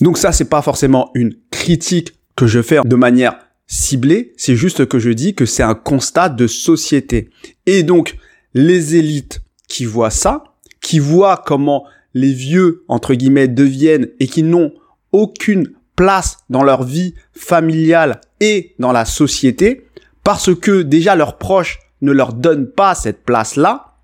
Donc 0.00 0.18
ça, 0.18 0.32
c'est 0.32 0.48
pas 0.48 0.62
forcément 0.62 1.10
une 1.14 1.34
critique 1.50 2.14
que 2.36 2.46
je 2.46 2.62
fais 2.62 2.80
de 2.84 2.96
manière 2.96 3.38
ciblée, 3.66 4.32
c'est 4.36 4.56
juste 4.56 4.86
que 4.86 4.98
je 4.98 5.10
dis 5.10 5.34
que 5.34 5.46
c'est 5.46 5.62
un 5.62 5.74
constat 5.74 6.28
de 6.28 6.46
société. 6.46 7.30
Et 7.66 7.82
donc, 7.82 8.16
les 8.52 8.96
élites 8.96 9.40
qui 9.68 9.84
voient 9.84 10.10
ça, 10.10 10.44
qui 10.80 10.98
voient 10.98 11.42
comment 11.44 11.84
les 12.12 12.32
vieux, 12.32 12.84
entre 12.88 13.14
guillemets, 13.14 13.48
deviennent 13.48 14.08
et 14.20 14.26
qui 14.26 14.42
n'ont 14.42 14.72
aucune 15.14 15.70
place 15.96 16.38
dans 16.50 16.64
leur 16.64 16.82
vie 16.82 17.14
familiale 17.32 18.20
et 18.40 18.74
dans 18.80 18.92
la 18.92 19.04
société, 19.04 19.86
parce 20.24 20.54
que 20.54 20.82
déjà 20.82 21.14
leurs 21.14 21.38
proches 21.38 21.78
ne 22.02 22.12
leur 22.12 22.32
donnent 22.32 22.70
pas 22.70 22.94
cette 22.94 23.24
place-là, 23.24 23.94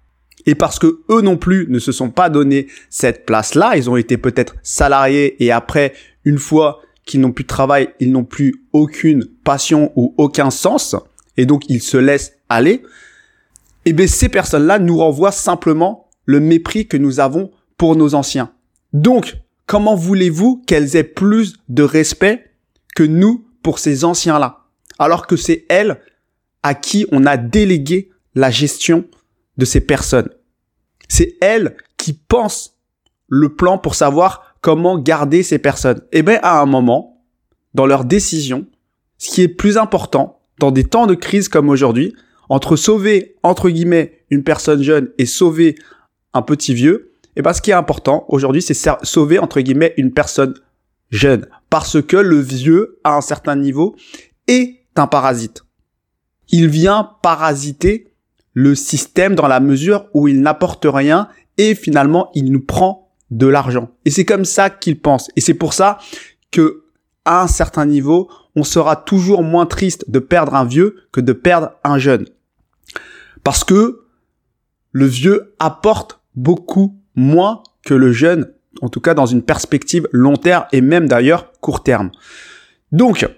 et 0.47 0.55
parce 0.55 0.79
que 0.79 1.00
eux 1.11 1.21
non 1.21 1.37
plus 1.37 1.67
ne 1.69 1.79
se 1.79 1.93
sont 1.93 2.11
pas 2.11 2.31
donné 2.31 2.69
cette 2.88 3.26
place-là, 3.26 3.76
ils 3.76 3.90
ont 3.90 3.97
été 3.97 4.17
peut-être 4.17 4.55
salariés 4.62 5.43
et 5.45 5.50
après, 5.50 5.93
une 6.25 6.38
fois 6.38 6.81
qu'ils 7.05 7.21
n'ont 7.21 7.33
plus 7.33 7.45
de 7.45 7.49
travail, 7.49 7.88
ils 7.99 8.12
n'ont 8.12 8.25
plus 8.25 8.64
aucune 8.73 9.26
passion 9.45 9.93
ou 9.97 10.14
aucun 10.17 10.50
sens, 10.50 10.95
et 11.37 11.45
donc 11.45 11.64
ils 11.69 11.83
se 11.83 11.97
laissent 11.97 12.35
aller, 12.49 12.83
et 13.85 13.90
eh 13.90 13.93
bien 13.93 14.07
ces 14.07 14.29
personnes-là 14.29 14.79
nous 14.79 14.97
renvoient 14.97 15.33
simplement 15.33 16.09
le 16.25 16.38
mépris 16.38 16.87
que 16.87 16.97
nous 16.97 17.19
avons 17.19 17.50
pour 17.76 17.97
nos 17.97 18.14
anciens. 18.14 18.52
Donc, 18.93 19.37
comment 19.71 19.95
voulez-vous 19.95 20.65
qu'elles 20.67 20.97
aient 20.97 21.05
plus 21.05 21.55
de 21.69 21.85
respect 21.85 22.57
que 22.97 23.05
nous 23.05 23.47
pour 23.62 23.79
ces 23.79 24.05
anciens-là 24.05 24.65
Alors 24.99 25.29
que 25.29 25.37
c'est 25.37 25.65
elles 25.69 26.00
à 26.65 26.75
qui 26.75 27.07
on 27.12 27.25
a 27.25 27.37
délégué 27.37 28.11
la 28.35 28.50
gestion 28.50 29.05
de 29.59 29.65
ces 29.65 29.81
personnes? 29.81 30.29
C'est 31.07 31.37
elles 31.41 31.77
qui 31.99 32.15
pensent 32.15 32.81
le 33.29 33.55
plan 33.55 33.79
pour 33.79 33.95
savoir 33.95 34.57
comment 34.61 34.99
garder 34.99 35.45
ces 35.45 35.61
personnes. 35.61 36.03
Eh 36.11 36.25
bien, 36.25 36.41
à 36.43 36.61
un 36.61 36.67
moment, 36.67 37.23
dans 37.73 37.87
leur 37.87 38.05
décision, 38.05 38.67
ce 39.19 39.31
qui 39.31 39.43
est 39.43 39.49
plus 39.49 39.77
important 39.77 40.41
dans 40.59 40.73
des 40.73 40.83
temps 40.83 41.07
de 41.07 41.15
crise 41.15 41.49
comme 41.49 41.69
aujourd'hui, 41.69 42.17
entre 42.49 42.75
sauver, 42.75 43.37
entre 43.45 43.71
guillemets, 43.71 44.25
une 44.31 44.43
personne 44.43 44.83
jeune 44.83 45.11
et 45.17 45.27
sauver 45.27 45.77
un 46.33 46.43
petit 46.43 46.75
vieux, 46.75 47.10
et 47.37 47.43
bien, 47.43 47.53
ce 47.53 47.63
qui 47.63 47.71
est 47.71 47.75
important 47.75 48.25
aujourd'hui, 48.29 48.63
c'est 48.63 48.75
sauver, 49.03 49.39
entre 49.39 49.61
guillemets, 49.61 49.95
une 49.97 50.13
personne 50.13 50.55
jeune. 51.11 51.47
Parce 51.69 52.03
que 52.03 52.17
le 52.17 52.39
vieux, 52.39 52.99
à 53.05 53.17
un 53.17 53.21
certain 53.21 53.57
niveau, 53.57 53.97
est 54.47 54.81
un 54.97 55.07
parasite. 55.07 55.63
Il 56.49 56.69
vient 56.69 57.11
parasiter 57.23 58.13
le 58.53 58.75
système 58.75 59.35
dans 59.35 59.47
la 59.47 59.61
mesure 59.61 60.07
où 60.13 60.29
il 60.29 60.41
n'apporte 60.41 60.87
rien 60.89 61.29
et 61.57 61.75
finalement, 61.75 62.31
il 62.35 62.51
nous 62.51 62.61
prend 62.61 63.13
de 63.31 63.47
l'argent. 63.47 63.91
Et 64.05 64.11
c'est 64.11 64.25
comme 64.25 64.45
ça 64.45 64.71
qu'il 64.71 65.01
pense. 65.01 65.31
Et 65.37 65.41
c'est 65.41 65.55
pour 65.55 65.73
ça 65.73 65.99
que, 66.51 66.85
à 67.25 67.43
un 67.43 67.47
certain 67.47 67.87
niveau, 67.87 68.29
on 68.57 68.65
sera 68.65 68.97
toujours 68.97 69.43
moins 69.45 69.67
triste 69.67 70.11
de 70.11 70.19
perdre 70.19 70.55
un 70.55 70.65
vieux 70.65 70.97
que 71.13 71.21
de 71.21 71.33
perdre 71.33 71.73
un 71.85 71.99
jeune. 71.99 72.27
Parce 73.45 73.63
que 73.63 74.07
le 74.91 75.07
vieux 75.07 75.55
apporte 75.61 76.21
beaucoup 76.35 77.00
moins 77.21 77.62
que 77.85 77.95
le 77.95 78.12
jeune, 78.12 78.50
en 78.83 78.89
tout 78.89 79.00
cas 79.00 79.15
dans 79.15 79.27
une 79.27 79.43
perspective 79.43 80.09
long 80.12 80.37
terme 80.37 80.65
et 80.73 80.81
même 80.81 81.09
d'ailleurs 81.09 81.53
court 81.61 81.83
terme. 81.83 82.11
Donc, 82.93 83.29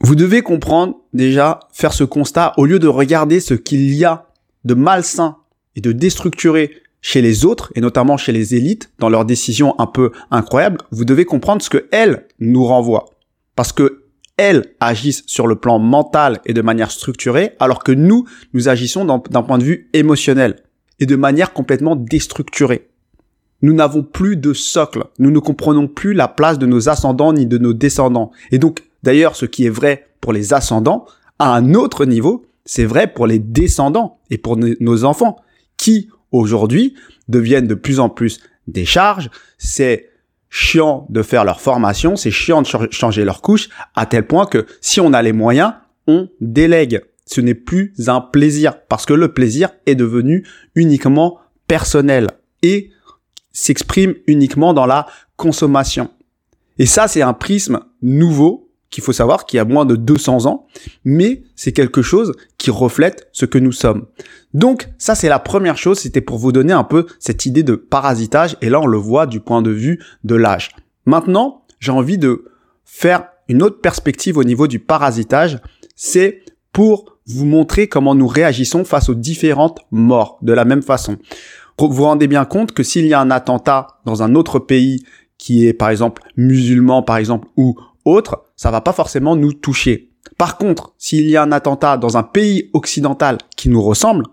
vous 0.00 0.14
devez 0.14 0.42
comprendre 0.42 0.96
déjà, 1.12 1.60
faire 1.72 1.92
ce 1.92 2.04
constat, 2.04 2.52
au 2.56 2.66
lieu 2.66 2.78
de 2.78 2.88
regarder 2.88 3.40
ce 3.40 3.54
qu'il 3.54 3.94
y 3.94 4.04
a 4.04 4.26
de 4.64 4.74
malsain 4.74 5.36
et 5.74 5.80
de 5.80 5.92
déstructuré 5.92 6.82
chez 7.00 7.22
les 7.22 7.44
autres, 7.44 7.72
et 7.76 7.80
notamment 7.80 8.16
chez 8.16 8.32
les 8.32 8.54
élites, 8.54 8.90
dans 8.98 9.08
leurs 9.08 9.24
décisions 9.24 9.78
un 9.78 9.86
peu 9.86 10.10
incroyables, 10.30 10.78
vous 10.90 11.04
devez 11.04 11.24
comprendre 11.24 11.62
ce 11.62 11.70
que 11.70 11.86
elles 11.92 12.26
nous 12.40 12.64
renvoient. 12.64 13.10
Parce 13.54 13.72
que 13.72 14.04
elles 14.36 14.74
agissent 14.80 15.22
sur 15.26 15.46
le 15.46 15.56
plan 15.56 15.78
mental 15.78 16.40
et 16.44 16.52
de 16.52 16.62
manière 16.62 16.90
structurée, 16.90 17.52
alors 17.58 17.82
que 17.82 17.92
nous, 17.92 18.26
nous 18.52 18.68
agissons 18.68 19.04
d'un 19.04 19.42
point 19.42 19.58
de 19.58 19.64
vue 19.64 19.88
émotionnel 19.92 20.56
et 20.98 21.06
de 21.06 21.16
manière 21.16 21.52
complètement 21.52 21.96
déstructurée. 21.96 22.88
Nous 23.62 23.72
n'avons 23.72 24.02
plus 24.02 24.36
de 24.36 24.52
socle. 24.52 25.04
Nous 25.18 25.30
ne 25.30 25.38
comprenons 25.38 25.88
plus 25.88 26.12
la 26.12 26.28
place 26.28 26.58
de 26.58 26.66
nos 26.66 26.88
ascendants 26.88 27.32
ni 27.32 27.46
de 27.46 27.58
nos 27.58 27.72
descendants. 27.72 28.30
Et 28.50 28.58
donc, 28.58 28.82
d'ailleurs, 29.02 29.36
ce 29.36 29.46
qui 29.46 29.66
est 29.66 29.70
vrai 29.70 30.08
pour 30.20 30.32
les 30.32 30.52
ascendants, 30.52 31.06
à 31.38 31.54
un 31.54 31.74
autre 31.74 32.04
niveau, 32.04 32.46
c'est 32.64 32.84
vrai 32.84 33.06
pour 33.06 33.26
les 33.26 33.38
descendants 33.38 34.18
et 34.30 34.38
pour 34.38 34.56
nos 34.56 35.04
enfants, 35.04 35.36
qui, 35.76 36.08
aujourd'hui, 36.32 36.94
deviennent 37.28 37.66
de 37.66 37.74
plus 37.74 38.00
en 38.00 38.08
plus 38.08 38.40
des 38.66 38.84
charges. 38.84 39.30
C'est 39.58 40.10
chiant 40.50 41.06
de 41.10 41.22
faire 41.22 41.44
leur 41.44 41.60
formation, 41.60 42.16
c'est 42.16 42.30
chiant 42.30 42.62
de 42.62 42.68
changer 42.90 43.24
leur 43.24 43.42
couche, 43.42 43.68
à 43.94 44.06
tel 44.06 44.26
point 44.26 44.46
que 44.46 44.66
si 44.80 45.00
on 45.00 45.12
a 45.12 45.22
les 45.22 45.32
moyens, 45.32 45.74
on 46.06 46.28
délègue. 46.40 47.02
Ce 47.26 47.40
n'est 47.40 47.54
plus 47.54 47.92
un 48.06 48.20
plaisir, 48.20 48.80
parce 48.88 49.06
que 49.06 49.14
le 49.14 49.32
plaisir 49.32 49.70
est 49.86 49.96
devenu 49.96 50.46
uniquement 50.74 51.38
personnel. 51.66 52.28
Et 52.62 52.90
s'exprime 53.56 54.14
uniquement 54.26 54.74
dans 54.74 54.84
la 54.84 55.06
consommation. 55.36 56.10
Et 56.78 56.84
ça, 56.84 57.08
c'est 57.08 57.22
un 57.22 57.32
prisme 57.32 57.80
nouveau 58.02 58.70
qu'il 58.90 59.02
faut 59.02 59.14
savoir 59.14 59.46
qui 59.46 59.58
a 59.58 59.64
moins 59.64 59.86
de 59.86 59.96
200 59.96 60.44
ans, 60.44 60.66
mais 61.04 61.42
c'est 61.56 61.72
quelque 61.72 62.02
chose 62.02 62.34
qui 62.58 62.70
reflète 62.70 63.28
ce 63.32 63.46
que 63.46 63.56
nous 63.58 63.72
sommes. 63.72 64.06
Donc 64.52 64.90
ça, 64.98 65.14
c'est 65.14 65.30
la 65.30 65.38
première 65.38 65.78
chose, 65.78 65.98
c'était 65.98 66.20
pour 66.20 66.36
vous 66.36 66.52
donner 66.52 66.74
un 66.74 66.84
peu 66.84 67.06
cette 67.18 67.46
idée 67.46 67.62
de 67.62 67.74
parasitage, 67.74 68.58
et 68.60 68.68
là, 68.68 68.80
on 68.80 68.86
le 68.86 68.98
voit 68.98 69.26
du 69.26 69.40
point 69.40 69.62
de 69.62 69.70
vue 69.70 70.04
de 70.22 70.34
l'âge. 70.34 70.70
Maintenant, 71.06 71.64
j'ai 71.80 71.92
envie 71.92 72.18
de 72.18 72.44
faire 72.84 73.28
une 73.48 73.62
autre 73.62 73.80
perspective 73.80 74.36
au 74.36 74.44
niveau 74.44 74.66
du 74.66 74.80
parasitage, 74.80 75.60
c'est 75.94 76.42
pour 76.72 77.16
vous 77.26 77.46
montrer 77.46 77.88
comment 77.88 78.14
nous 78.14 78.28
réagissons 78.28 78.84
face 78.84 79.08
aux 79.08 79.14
différentes 79.14 79.80
morts 79.90 80.38
de 80.42 80.52
la 80.52 80.66
même 80.66 80.82
façon. 80.82 81.16
Vous 81.78 81.90
vous 81.90 82.04
rendez 82.04 82.26
bien 82.26 82.44
compte 82.44 82.72
que 82.72 82.82
s'il 82.82 83.06
y 83.06 83.14
a 83.14 83.20
un 83.20 83.30
attentat 83.30 83.98
dans 84.04 84.22
un 84.22 84.34
autre 84.34 84.58
pays 84.58 85.04
qui 85.38 85.66
est 85.66 85.74
par 85.74 85.90
exemple 85.90 86.22
musulman 86.36 87.02
par 87.02 87.18
exemple 87.18 87.48
ou 87.56 87.76
autre, 88.04 88.44
ça 88.56 88.70
va 88.70 88.80
pas 88.80 88.92
forcément 88.92 89.36
nous 89.36 89.52
toucher. 89.52 90.10
Par 90.38 90.56
contre, 90.56 90.94
s'il 90.96 91.28
y 91.28 91.36
a 91.36 91.42
un 91.42 91.52
attentat 91.52 91.98
dans 91.98 92.16
un 92.16 92.22
pays 92.22 92.70
occidental 92.72 93.38
qui 93.56 93.68
nous 93.68 93.82
ressemble, 93.82 94.24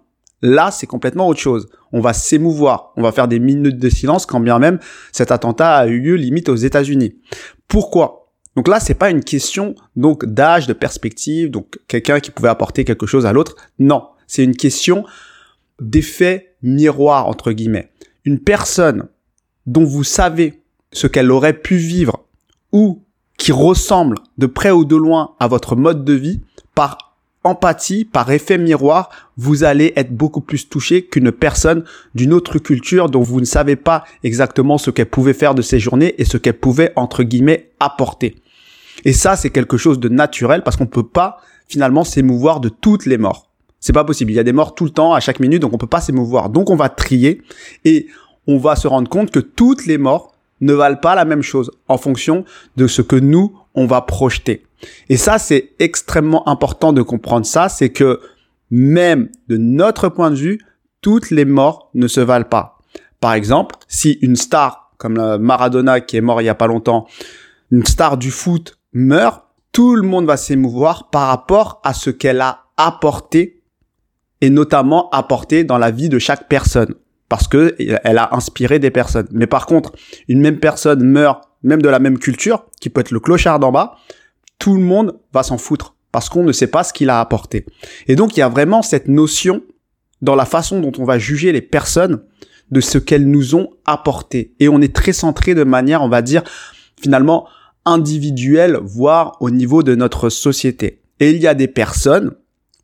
là 0.42 0.72
c'est 0.72 0.88
complètement 0.88 1.28
autre 1.28 1.42
chose. 1.42 1.68
On 1.92 2.00
va 2.00 2.14
s'émouvoir, 2.14 2.94
on 2.96 3.02
va 3.02 3.12
faire 3.12 3.28
des 3.28 3.40
minutes 3.40 3.78
de 3.78 3.90
silence 3.90 4.26
quand 4.26 4.40
bien 4.40 4.58
même 4.58 4.80
cet 5.12 5.32
attentat 5.32 5.76
a 5.76 5.88
eu 5.88 6.00
lieu 6.00 6.16
limite 6.16 6.48
aux 6.50 6.56
États-Unis. 6.56 7.16
Pourquoi? 7.68 8.24
Donc 8.56 8.68
là, 8.68 8.80
c'est 8.80 8.94
pas 8.94 9.10
une 9.10 9.24
question 9.24 9.76
donc 9.96 10.26
d'âge, 10.26 10.68
de 10.68 10.74
perspective, 10.74 11.50
donc 11.50 11.80
quelqu'un 11.88 12.20
qui 12.20 12.32
pouvait 12.32 12.50
apporter 12.50 12.86
quelque 12.86 13.08
chose 13.08 13.26
à 13.26 13.34
l'autre. 13.34 13.56
Non, 13.80 14.10
c'est 14.28 14.44
une 14.44 14.56
question 14.56 15.06
d'effet 15.82 16.53
miroir, 16.64 17.28
entre 17.28 17.52
guillemets. 17.52 17.90
Une 18.26 18.40
personne 18.40 19.08
dont 19.66 19.84
vous 19.84 20.04
savez 20.04 20.62
ce 20.92 21.08
qu'elle 21.08 21.32
aurait 21.32 21.54
pu 21.54 21.76
vivre 21.76 22.26
ou 22.72 23.04
qui 23.38 23.52
ressemble 23.52 24.18
de 24.38 24.46
près 24.46 24.72
ou 24.72 24.86
de 24.86 24.96
loin 24.96 25.36
à 25.40 25.48
votre 25.48 25.76
mode 25.76 26.06
de 26.06 26.14
vie, 26.14 26.42
par 26.76 27.14
empathie, 27.44 28.06
par 28.06 28.32
effet 28.32 28.58
miroir, 28.58 29.10
vous 29.38 29.64
allez 29.64 29.92
être 29.96 30.16
beaucoup 30.16 30.42
plus 30.42 30.70
touché 30.70 31.06
qu'une 31.06 31.32
personne 31.32 31.84
d'une 32.16 32.34
autre 32.34 32.58
culture 32.58 33.10
dont 33.10 33.22
vous 33.22 33.42
ne 33.42 33.46
savez 33.46 33.76
pas 33.76 34.06
exactement 34.24 34.78
ce 34.78 34.92
qu'elle 34.92 35.10
pouvait 35.10 35.34
faire 35.34 35.56
de 35.56 35.62
ses 35.62 35.80
journées 35.80 36.16
et 36.18 36.26
ce 36.26 36.38
qu'elle 36.38 36.58
pouvait, 36.58 36.94
entre 36.96 37.24
guillemets, 37.24 37.72
apporter. 37.80 38.36
Et 39.06 39.14
ça, 39.14 39.36
c'est 39.36 39.50
quelque 39.50 39.78
chose 39.78 40.00
de 40.00 40.10
naturel 40.10 40.64
parce 40.64 40.78
qu'on 40.78 40.86
ne 40.86 40.90
peut 40.90 41.08
pas 41.08 41.38
finalement 41.68 42.04
s'émouvoir 42.04 42.60
de 42.60 42.70
toutes 42.70 43.06
les 43.06 43.18
morts. 43.18 43.50
C'est 43.84 43.92
pas 43.92 44.06
possible. 44.06 44.32
Il 44.32 44.36
y 44.36 44.40
a 44.40 44.44
des 44.44 44.54
morts 44.54 44.76
tout 44.76 44.86
le 44.86 44.92
temps, 44.92 45.14
à 45.14 45.20
chaque 45.20 45.42
minute, 45.42 45.62
donc 45.62 45.74
on 45.74 45.78
peut 45.78 45.88
pas 45.88 46.00
s'émouvoir. 46.00 46.50
Donc 46.50 46.70
on 46.70 46.78
va 46.78 46.88
trier 46.88 47.42
et 47.84 48.08
on 48.48 48.58
va 48.58 48.78
se 48.78 48.88
rendre 48.88 49.10
compte 49.10 49.30
que 49.30 49.42
toutes 49.42 49.86
les 49.86 49.98
morts 49.98 50.32
ne 50.62 50.72
valent 50.72 51.02
pas 51.02 51.16
la 51.16 51.26
même 51.26 51.42
chose 51.42 51.70
en 51.90 51.98
fonction 51.98 52.46
de 52.78 52.88
ce 52.88 53.02
que 53.02 53.18
nous, 53.18 53.60
on 53.76 53.86
va 53.86 54.00
projeter. 54.00 54.66
Et 55.10 55.18
ça, 55.18 55.38
c'est 55.38 55.72
extrêmement 55.80 56.48
important 56.48 56.94
de 56.94 57.02
comprendre 57.02 57.46
ça, 57.46 57.68
c'est 57.68 57.90
que 57.90 58.22
même 58.72 59.28
de 59.50 59.58
notre 59.58 60.08
point 60.08 60.32
de 60.32 60.38
vue, 60.38 60.62
toutes 61.02 61.30
les 61.30 61.44
morts 61.44 61.90
ne 61.94 62.08
se 62.08 62.22
valent 62.22 62.46
pas. 62.46 62.80
Par 63.20 63.34
exemple, 63.34 63.76
si 63.90 64.14
une 64.22 64.38
star 64.38 64.94
comme 64.98 65.38
Maradona 65.40 66.00
qui 66.00 66.16
est 66.16 66.22
mort 66.22 66.42
il 66.42 66.46
y 66.46 66.50
a 66.50 66.56
pas 66.56 66.68
longtemps, 66.68 67.06
une 67.70 67.86
star 67.86 68.16
du 68.16 68.32
foot 68.32 68.80
meurt, 68.94 69.44
tout 69.74 69.96
le 69.96 70.04
monde 70.04 70.26
va 70.26 70.38
s'émouvoir 70.38 71.10
par 71.10 71.28
rapport 71.28 71.82
à 71.84 71.94
ce 71.94 72.12
qu'elle 72.12 72.40
a 72.40 72.64
apporté 72.78 73.53
et 74.44 74.50
notamment 74.50 75.10
apporté 75.12 75.64
dans 75.64 75.78
la 75.78 75.90
vie 75.90 76.10
de 76.10 76.20
chaque 76.20 76.50
personne 76.50 76.96
parce 77.30 77.48
que 77.48 77.76
elle 77.80 78.18
a 78.18 78.36
inspiré 78.36 78.78
des 78.78 78.92
personnes. 78.92 79.28
Mais 79.32 79.48
par 79.48 79.66
contre, 79.66 79.94
une 80.28 80.42
même 80.42 80.60
personne 80.60 81.02
meurt 81.02 81.46
même 81.64 81.82
de 81.82 81.88
la 81.88 82.00
même 82.00 82.20
culture, 82.20 82.66
qui 82.82 82.90
peut 82.90 83.00
être 83.00 83.12
le 83.12 83.22
clochard 83.22 83.58
d'en 83.58 83.72
bas, 83.72 83.96
tout 84.60 84.76
le 84.76 84.82
monde 84.82 85.18
va 85.32 85.44
s'en 85.44 85.58
foutre 85.58 85.96
parce 86.12 86.28
qu'on 86.28 86.44
ne 86.44 86.52
sait 86.52 86.68
pas 86.68 86.84
ce 86.84 86.92
qu'il 86.92 87.10
a 87.10 87.22
apporté. 87.22 87.66
Et 88.08 88.18
donc 88.18 88.36
il 88.36 88.42
y 88.42 88.44
a 88.44 88.50
vraiment 88.50 88.82
cette 88.82 89.08
notion 89.08 89.64
dans 90.22 90.36
la 90.36 90.44
façon 90.44 90.82
dont 90.82 90.92
on 90.98 91.06
va 91.06 91.18
juger 91.18 91.54
les 91.54 91.62
personnes 91.62 92.22
de 92.70 92.82
ce 92.82 92.98
qu'elles 92.98 93.30
nous 93.30 93.56
ont 93.56 93.70
apporté. 93.86 94.56
Et 94.60 94.68
on 94.68 94.82
est 94.82 94.94
très 94.94 95.14
centré 95.14 95.56
de 95.56 95.64
manière, 95.64 96.02
on 96.02 96.10
va 96.10 96.22
dire, 96.22 96.44
finalement 97.02 97.48
individuelle, 97.86 98.78
voire 98.84 99.38
au 99.40 99.52
niveau 99.52 99.84
de 99.84 99.96
notre 99.96 100.28
société. 100.28 101.00
Et 101.22 101.32
il 101.32 101.38
y 101.42 101.48
a 101.48 101.54
des 101.54 101.70
personnes, 101.70 102.34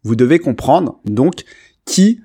vous 0.04 0.16
devez 0.16 0.40
comprendre, 0.40 1.00
donc, 1.06 1.44
qui 1.86 2.22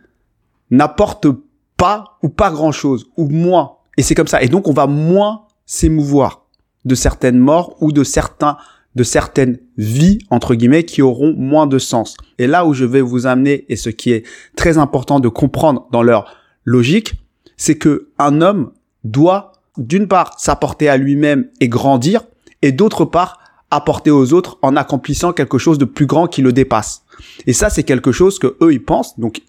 n'apportent 0.70 1.28
pas 1.76 2.18
ou 2.22 2.28
pas 2.28 2.50
grand 2.50 2.72
chose, 2.72 3.06
ou 3.16 3.28
moins. 3.28 3.76
Et 3.96 4.02
c'est 4.02 4.14
comme 4.14 4.28
ça. 4.28 4.42
Et 4.42 4.48
donc 4.48 4.68
on 4.68 4.72
va 4.72 4.86
moins 4.86 5.42
s'émouvoir 5.66 6.46
de 6.84 6.94
certaines 6.94 7.38
morts 7.38 7.76
ou 7.80 7.92
de 7.92 8.04
certains 8.04 8.56
de 8.94 9.02
certaines 9.02 9.58
vies 9.76 10.20
entre 10.30 10.54
guillemets 10.54 10.84
qui 10.84 11.02
auront 11.02 11.34
moins 11.34 11.66
de 11.66 11.78
sens. 11.78 12.16
Et 12.38 12.46
là 12.46 12.64
où 12.64 12.74
je 12.74 12.84
vais 12.84 13.00
vous 13.00 13.26
amener 13.26 13.64
et 13.68 13.74
ce 13.74 13.90
qui 13.90 14.12
est 14.12 14.24
très 14.54 14.78
important 14.78 15.18
de 15.18 15.28
comprendre 15.28 15.88
dans 15.90 16.02
leur 16.02 16.36
logique, 16.64 17.14
c'est 17.56 17.76
que 17.76 18.10
un 18.18 18.40
homme 18.40 18.70
doit 19.02 19.52
d'une 19.78 20.06
part 20.06 20.38
s'apporter 20.38 20.88
à 20.88 20.96
lui-même 20.96 21.48
et 21.60 21.68
grandir 21.68 22.22
et 22.62 22.70
d'autre 22.70 23.04
part 23.04 23.40
apporter 23.70 24.10
aux 24.10 24.32
autres 24.32 24.58
en 24.62 24.76
accomplissant 24.76 25.32
quelque 25.32 25.58
chose 25.58 25.78
de 25.78 25.84
plus 25.84 26.06
grand 26.06 26.26
qui 26.26 26.42
le 26.42 26.52
dépasse. 26.52 27.04
Et 27.46 27.52
ça 27.52 27.70
c'est 27.70 27.84
quelque 27.84 28.12
chose 28.12 28.38
que 28.38 28.56
eux 28.60 28.72
ils 28.72 28.84
pensent 28.84 29.18
donc 29.18 29.42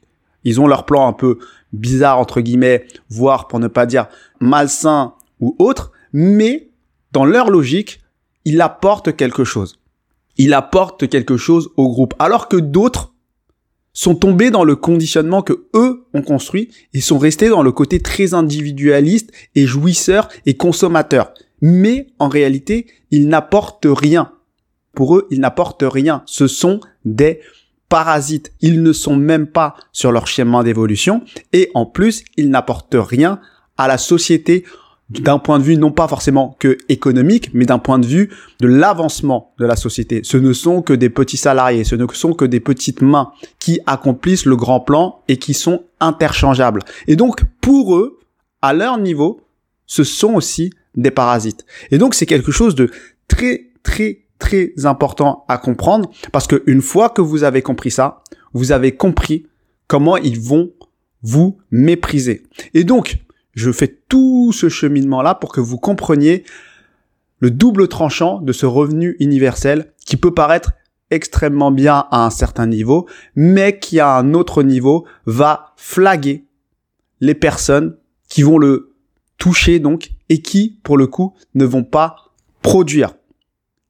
ils 0.46 0.62
ont 0.62 0.68
leur 0.68 0.86
plan 0.86 1.08
un 1.08 1.14
peu 1.14 1.40
bizarre 1.74 2.20
entre 2.20 2.40
guillemets, 2.40 2.86
voire 3.10 3.48
pour 3.48 3.60
ne 3.60 3.68
pas 3.68 3.86
dire 3.86 4.08
malsain 4.40 5.14
ou 5.42 5.56
autre, 5.60 5.92
mais 6.14 6.70
dans 7.12 7.26
leur 7.26 7.50
logique, 7.50 8.00
il 8.46 8.62
apporte 8.62 9.16
quelque 9.16 9.44
chose. 9.44 9.80
Il 10.38 10.54
apporte 10.54 11.10
quelque 11.10 11.36
chose 11.38 11.70
au 11.78 11.90
groupe. 11.90 12.14
Alors 12.20 12.48
que 12.48 12.58
d'autres 12.58 13.14
sont 13.94 14.16
tombés 14.16 14.52
dans 14.52 14.64
le 14.64 14.76
conditionnement 14.76 15.42
que 15.42 15.66
eux 15.74 16.06
ont 16.14 16.22
construit 16.22 16.70
et 16.94 17.02
sont 17.02 17.18
restés 17.18 17.50
dans 17.50 17.64
le 17.64 17.72
côté 17.72 18.00
très 18.00 18.34
individualiste 18.34 19.32
et 19.56 19.66
jouisseur 19.66 20.30
et 20.46 20.56
consommateur. 20.56 21.34
Mais 21.62 22.08
en 22.20 22.28
réalité, 22.28 22.88
ils 23.12 23.28
n'apportent 23.28 23.88
rien. 23.90 24.32
Pour 24.94 25.18
eux, 25.18 25.28
ils 25.30 25.40
n'apportent 25.40 25.84
rien. 25.86 26.24
Ce 26.26 26.48
sont 26.48 26.80
des 27.04 27.42
parasites. 27.90 28.54
Ils 28.62 28.82
ne 28.82 28.94
sont 28.94 29.16
même 29.16 29.48
pas 29.48 29.76
sur 29.92 30.12
leur 30.12 30.28
chemin 30.28 30.64
d'évolution 30.64 31.22
et 31.54 31.70
en 31.74 31.86
plus, 31.86 32.24
ils 32.38 32.50
n'apportent 32.50 32.98
rien 32.98 33.40
à 33.78 33.88
la 33.88 33.98
société 33.98 34.66
d'un 35.10 35.38
point 35.38 35.60
de 35.60 35.64
vue 35.64 35.78
non 35.78 35.92
pas 35.92 36.08
forcément 36.08 36.56
que 36.60 36.78
économique, 36.90 37.52
mais 37.54 37.66
d'un 37.66 37.78
point 37.78 38.00
de 38.00 38.08
vue 38.08 38.32
de 38.60 38.68
l'avancement 38.68 39.54
de 39.60 39.66
la 39.66 39.76
société. 39.76 40.22
Ce 40.24 40.38
ne 40.38 40.52
sont 40.52 40.82
que 40.82 40.94
des 40.94 41.10
petits 41.10 41.38
salariés, 41.38 41.84
ce 41.84 41.96
ne 41.96 42.08
sont 42.12 42.34
que 42.34 42.46
des 42.46 42.60
petites 42.60 43.02
mains 43.02 43.32
qui 43.60 43.80
accomplissent 43.86 44.46
le 44.46 44.56
grand 44.56 44.80
plan 44.80 45.22
et 45.28 45.38
qui 45.38 45.54
sont 45.54 45.84
interchangeables. 46.00 46.82
Et 47.08 47.16
donc, 47.16 47.44
pour 47.62 47.96
eux, 47.96 48.18
à 48.64 48.74
leur 48.74 48.98
niveau, 48.98 49.42
ce 49.86 50.04
sont 50.04 50.34
aussi 50.34 50.72
des 50.96 51.12
parasites. 51.12 51.66
Et 51.92 51.98
donc, 51.98 52.14
c'est 52.14 52.26
quelque 52.26 52.52
chose 52.52 52.76
de 52.76 52.90
très, 53.28 53.72
très, 53.84 54.26
très 54.40 54.74
important 54.86 55.46
à 55.48 55.58
comprendre 55.58 56.10
parce 56.32 56.48
que 56.48 56.64
une 56.66 56.82
fois 56.82 57.10
que 57.10 57.22
vous 57.22 57.44
avez 57.44 57.62
compris 57.62 57.92
ça, 57.92 58.24
vous 58.54 58.72
avez 58.72 58.96
compris 58.96 59.48
comment 59.88 60.18
ils 60.18 60.40
vont 60.40 60.72
vous 61.22 61.58
mépriser. 61.72 62.44
Et 62.74 62.84
donc, 62.84 63.18
je 63.54 63.72
fais 63.72 64.00
tout 64.10 64.52
ce 64.54 64.70
cheminement-là 64.70 65.36
pour 65.36 65.52
que 65.52 65.62
vous 65.62 65.78
compreniez 65.78 66.44
le 67.40 67.52
double 67.52 67.88
tranchant 67.88 68.40
de 68.42 68.54
ce 68.54 68.66
revenu 68.66 69.16
universel 69.20 69.94
qui 70.06 70.18
peut 70.18 70.34
paraître 70.34 70.74
extrêmement 71.12 71.72
bien 71.72 72.06
à 72.12 72.26
un 72.26 72.30
certain 72.30 72.68
niveau, 72.68 73.08
mais 73.36 73.80
qui 73.80 74.00
à 74.00 74.16
un 74.16 74.34
autre 74.34 74.64
niveau 74.64 75.06
va 75.26 75.74
flaguer 75.78 76.46
les 77.22 77.36
personnes 77.36 77.96
qui 78.28 78.44
vont 78.44 78.58
le 78.58 78.94
toucher 79.38 79.80
donc 79.80 80.12
et 80.30 80.42
qui 80.42 80.80
pour 80.84 80.98
le 80.98 81.08
coup 81.08 81.34
ne 81.54 81.66
vont 81.66 81.84
pas 81.84 82.32
produire 82.62 83.16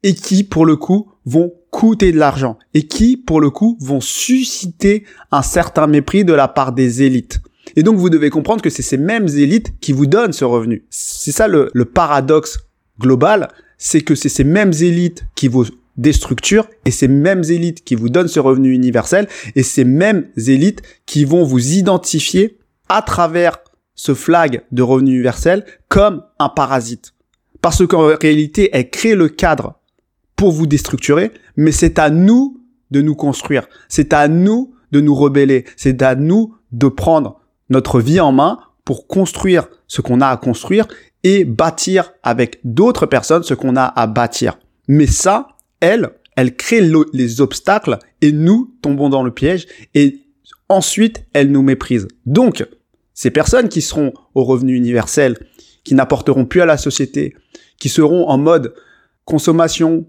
et 0.04 0.14
qui 0.14 0.44
pour 0.44 0.66
le 0.66 0.76
coup 0.76 1.12
vont 1.26 1.52
coûter 1.72 2.12
de 2.12 2.18
l'argent 2.18 2.58
et 2.74 2.84
qui 2.84 3.18
pour 3.18 3.42
le 3.42 3.50
coup 3.50 3.78
vont 3.82 4.02
susciter 4.02 5.04
un 5.32 5.42
certain 5.42 5.88
mépris 5.88 6.24
de 6.24 6.34
la 6.34 6.48
part 6.48 6.72
des 6.72 7.02
élites. 7.04 7.42
Et 7.76 7.84
donc, 7.84 7.98
vous 7.98 8.10
devez 8.10 8.30
comprendre 8.30 8.62
que 8.62 8.70
c'est 8.70 8.84
ces 8.84 8.98
mêmes 8.98 9.28
élites 9.28 9.74
qui 9.80 9.92
vous 9.92 10.06
donnent 10.06 10.32
ce 10.32 10.46
revenu. 10.46 10.86
C'est 10.90 11.32
ça 11.32 11.48
le, 11.48 11.70
paradoxe 11.86 12.60
global, 13.00 13.50
c'est 13.78 14.02
que 14.02 14.16
c'est 14.16 14.30
ces 14.30 14.44
mêmes 14.44 14.74
élites 14.74 15.26
qui 15.36 15.48
vous 15.48 15.66
déstructurent 15.98 16.70
et 16.86 16.92
ces 16.92 17.08
mêmes 17.08 17.44
élites 17.44 17.84
qui 17.84 17.96
vous 17.96 18.10
donnent 18.10 18.28
ce 18.28 18.40
revenu 18.40 18.74
universel 18.74 19.28
et 19.56 19.64
ces 19.64 19.86
mêmes 19.86 20.28
élites 20.38 20.82
qui 21.06 21.26
vont 21.26 21.44
vous 21.44 21.74
identifier 21.74 22.58
à 22.90 23.02
travers 23.02 23.58
ce 23.96 24.14
flag 24.14 24.64
de 24.72 24.82
revenu 24.82 25.14
universel 25.14 25.66
comme 25.88 26.24
un 26.40 26.50
parasite. 26.50 27.14
Parce 27.62 27.86
qu'en 27.88 28.16
réalité, 28.16 28.70
elle 28.74 28.90
crée 28.90 29.16
le 29.16 29.30
cadre 29.30 29.76
pour 30.36 30.52
vous 30.52 30.68
déstructurer, 30.68 31.32
mais 31.56 31.72
c'est 31.72 31.98
à 31.98 32.10
nous 32.10 32.62
de 32.92 33.02
nous 33.02 33.16
construire. 33.16 33.68
C'est 33.88 34.14
à 34.14 34.28
nous 34.28 34.76
de 34.92 35.02
nous 35.02 35.16
rebeller. 35.16 35.66
C'est 35.76 36.02
à 36.02 36.16
nous 36.16 36.56
de 36.72 36.88
prendre 36.88 37.40
notre 37.70 38.00
vie 38.00 38.20
en 38.20 38.32
main 38.32 38.60
pour 38.84 39.08
construire 39.08 39.68
ce 39.88 40.02
qu'on 40.02 40.22
a 40.22 40.28
à 40.28 40.38
construire 40.38 40.88
et 41.24 41.44
bâtir 41.44 42.14
avec 42.22 42.60
d'autres 42.64 43.08
personnes 43.08 43.44
ce 43.44 43.56
qu'on 43.56 43.76
a 43.76 43.86
à 43.86 44.08
bâtir. 44.08 44.60
Mais 44.88 45.08
ça, 45.08 45.48
elle, 45.80 46.12
elle 46.36 46.56
crée 46.56 46.88
les 47.14 47.42
obstacles 47.42 47.98
et 48.22 48.32
nous 48.32 48.76
tombons 48.82 49.10
dans 49.10 49.24
le 49.24 49.32
piège 49.32 49.66
et 49.96 50.22
ensuite 50.70 51.26
elle 51.34 51.52
nous 51.52 51.64
méprise. 51.64 52.08
Donc, 52.26 52.66
ces 53.16 53.32
personnes 53.32 53.70
qui 53.70 53.82
seront 53.82 54.14
au 54.36 54.44
revenu 54.44 54.76
universel, 54.76 55.40
qui 55.84 55.96
n'apporteront 55.96 56.46
plus 56.46 56.62
à 56.62 56.66
la 56.68 56.78
société, 56.78 57.34
qui 57.80 57.90
seront 57.90 58.28
en 58.28 58.38
mode 58.38 58.76
consommation, 59.24 60.06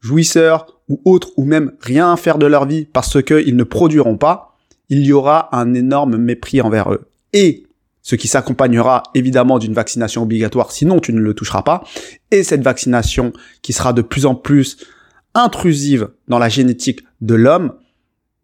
jouisseur 0.00 0.82
ou 0.88 1.00
autre, 1.04 1.30
ou 1.36 1.44
même 1.44 1.72
rien 1.80 2.14
faire 2.16 2.36
de 2.36 2.46
leur 2.46 2.66
vie 2.66 2.84
parce 2.84 3.22
qu'ils 3.22 3.56
ne 3.56 3.64
produiront 3.64 4.18
pas, 4.18 4.58
il 4.88 5.06
y 5.06 5.12
aura 5.12 5.56
un 5.56 5.72
énorme 5.72 6.16
mépris 6.16 6.60
envers 6.60 6.92
eux. 6.92 7.08
Et 7.32 7.66
ce 8.02 8.16
qui 8.16 8.26
s'accompagnera 8.26 9.04
évidemment 9.14 9.58
d'une 9.58 9.72
vaccination 9.72 10.22
obligatoire, 10.22 10.72
sinon 10.72 10.98
tu 10.98 11.12
ne 11.12 11.20
le 11.20 11.34
toucheras 11.34 11.62
pas, 11.62 11.84
et 12.32 12.42
cette 12.42 12.62
vaccination 12.62 13.32
qui 13.62 13.72
sera 13.72 13.92
de 13.92 14.02
plus 14.02 14.26
en 14.26 14.34
plus 14.34 14.76
intrusive 15.34 16.10
dans 16.28 16.40
la 16.40 16.48
génétique 16.48 17.04
de 17.20 17.34
l'homme 17.34 17.74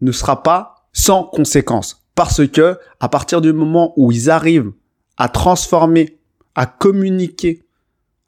ne 0.01 0.13
sera 0.13 0.43
pas 0.43 0.89
sans 0.93 1.25
conséquence. 1.25 2.08
Parce 2.19 2.49
que, 2.49 2.77
à 2.99 3.09
partir 3.09 3.41
du 3.41 3.53
moment 3.53 3.93
où 3.97 4.11
ils 4.11 4.29
arrivent 4.29 4.73
à 5.19 5.29
transformer, 5.29 6.19
à 6.57 6.67
communiquer, 6.67 7.63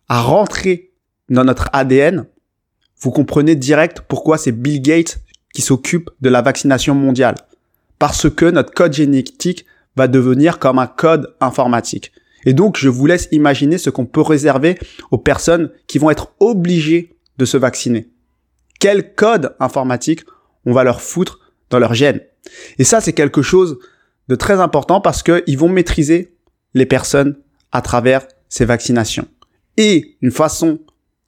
à 0.09 0.23
rentrer 0.23 0.93
dans 1.29 1.43
notre 1.43 1.69
ADN, 1.73 2.27
vous 3.01 3.11
comprenez 3.11 3.57
direct 3.57 4.03
pourquoi 4.07 4.39
c'est 4.39 4.53
Bill 4.53 4.81
Gates 4.81 5.19
qui 5.53 5.61
s'occupe 5.61 6.09
de 6.21 6.29
la 6.29 6.41
vaccination 6.41 6.95
mondiale 6.95 7.35
parce 7.99 8.31
que 8.31 8.45
notre 8.45 8.73
code 8.73 8.93
génétique 8.93 9.67
va 9.97 10.07
devenir 10.07 10.61
comme 10.61 10.79
un 10.79 10.87
code 10.87 11.35
informatique. 11.41 12.13
Et 12.45 12.53
donc, 12.53 12.77
je 12.79 12.89
vous 12.89 13.07
laisse 13.07 13.27
imaginer 13.33 13.77
ce 13.77 13.91
qu'on 13.91 14.07
peut 14.07 14.21
réserver 14.21 14.79
aux 15.11 15.19
personnes 15.19 15.73
qui 15.89 15.99
vont 15.99 16.11
être 16.11 16.33
obligées 16.39 17.17
de 17.39 17.45
se 17.45 17.57
vacciner. 17.57 18.09
Quel 18.79 19.17
code 19.17 19.57
informatique 19.59 20.21
on 20.65 20.73
va 20.73 20.85
leur 20.85 21.03
foutre 21.03 21.41
dans 21.71 21.81
leur 21.81 21.95
gène? 21.95 22.21
Et 22.79 22.85
ça, 22.85 23.01
c'est 23.01 23.13
quelque 23.13 23.43
chose 23.43 23.79
de 24.29 24.35
très 24.35 24.61
important 24.61 25.01
parce 25.01 25.23
qu'ils 25.23 25.59
vont 25.59 25.69
maîtriser 25.69 26.35
les 26.75 26.87
personnes 26.87 27.37
à 27.73 27.83
travers 27.83 28.27
ces 28.49 28.65
vaccinations. 28.65 29.29
Et 29.77 30.17
une 30.21 30.31
façon 30.31 30.79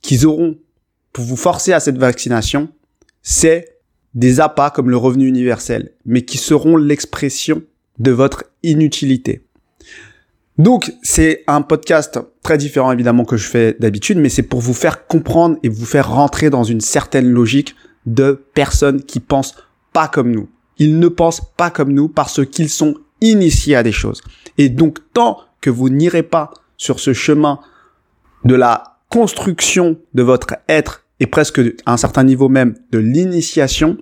qu'ils 0.02 0.26
auront 0.26 0.58
pour 1.12 1.24
vous 1.24 1.36
forcer 1.36 1.72
à 1.72 1.80
cette 1.80 1.98
vaccination, 1.98 2.68
c'est 3.22 3.78
des 4.14 4.40
appâts 4.40 4.70
comme 4.70 4.90
le 4.90 4.96
revenu 4.96 5.26
universel, 5.26 5.92
mais 6.04 6.22
qui 6.22 6.38
seront 6.38 6.76
l'expression 6.76 7.62
de 7.98 8.10
votre 8.10 8.44
inutilité. 8.62 9.46
Donc, 10.58 10.92
c'est 11.02 11.44
un 11.46 11.62
podcast 11.62 12.20
très 12.42 12.58
différent 12.58 12.92
évidemment 12.92 13.24
que 13.24 13.36
je 13.36 13.48
fais 13.48 13.74
d'habitude, 13.78 14.18
mais 14.18 14.28
c'est 14.28 14.42
pour 14.42 14.60
vous 14.60 14.74
faire 14.74 15.06
comprendre 15.06 15.56
et 15.62 15.68
vous 15.68 15.86
faire 15.86 16.12
rentrer 16.12 16.50
dans 16.50 16.64
une 16.64 16.80
certaine 16.80 17.28
logique 17.28 17.74
de 18.04 18.44
personnes 18.54 19.02
qui 19.02 19.20
pensent 19.20 19.54
pas 19.92 20.08
comme 20.08 20.30
nous. 20.30 20.48
Ils 20.82 20.98
ne 20.98 21.06
pensent 21.06 21.42
pas 21.56 21.70
comme 21.70 21.92
nous 21.92 22.08
parce 22.08 22.44
qu'ils 22.44 22.68
sont 22.68 22.96
initiés 23.20 23.76
à 23.76 23.84
des 23.84 23.92
choses. 23.92 24.20
Et 24.58 24.68
donc, 24.68 24.98
tant 25.12 25.38
que 25.60 25.70
vous 25.70 25.88
n'irez 25.88 26.24
pas 26.24 26.50
sur 26.76 26.98
ce 26.98 27.12
chemin 27.12 27.60
de 28.44 28.56
la 28.56 28.98
construction 29.08 29.96
de 30.12 30.24
votre 30.24 30.56
être 30.68 31.04
et 31.20 31.28
presque 31.28 31.60
à 31.86 31.92
un 31.92 31.96
certain 31.96 32.24
niveau 32.24 32.48
même 32.48 32.74
de 32.90 32.98
l'initiation, 32.98 33.96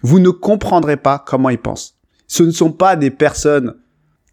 vous 0.00 0.20
ne 0.20 0.30
comprendrez 0.30 0.96
pas 0.96 1.18
comment 1.18 1.50
ils 1.50 1.58
pensent. 1.58 1.98
Ce 2.28 2.42
ne 2.42 2.50
sont 2.50 2.72
pas 2.72 2.96
des 2.96 3.10
personnes 3.10 3.74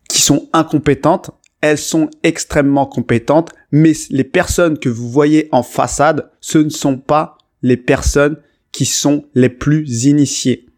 qui 0.08 0.22
sont 0.22 0.48
incompétentes, 0.54 1.32
elles 1.60 1.78
sont 1.78 2.10
extrêmement 2.24 2.86
compétentes, 2.86 3.52
mais 3.74 3.92
les 4.10 4.24
personnes 4.24 4.80
que 4.80 4.88
vous 4.88 5.10
voyez 5.10 5.50
en 5.52 5.64
façade, 5.64 6.32
ce 6.40 6.60
ne 6.60 6.70
sont 6.70 6.98
pas 6.98 7.38
les 7.62 7.76
personnes 7.76 8.38
qui 8.72 8.86
sont 8.86 9.26
les 9.36 9.50
plus 9.50 10.06
initiés. 10.06 10.69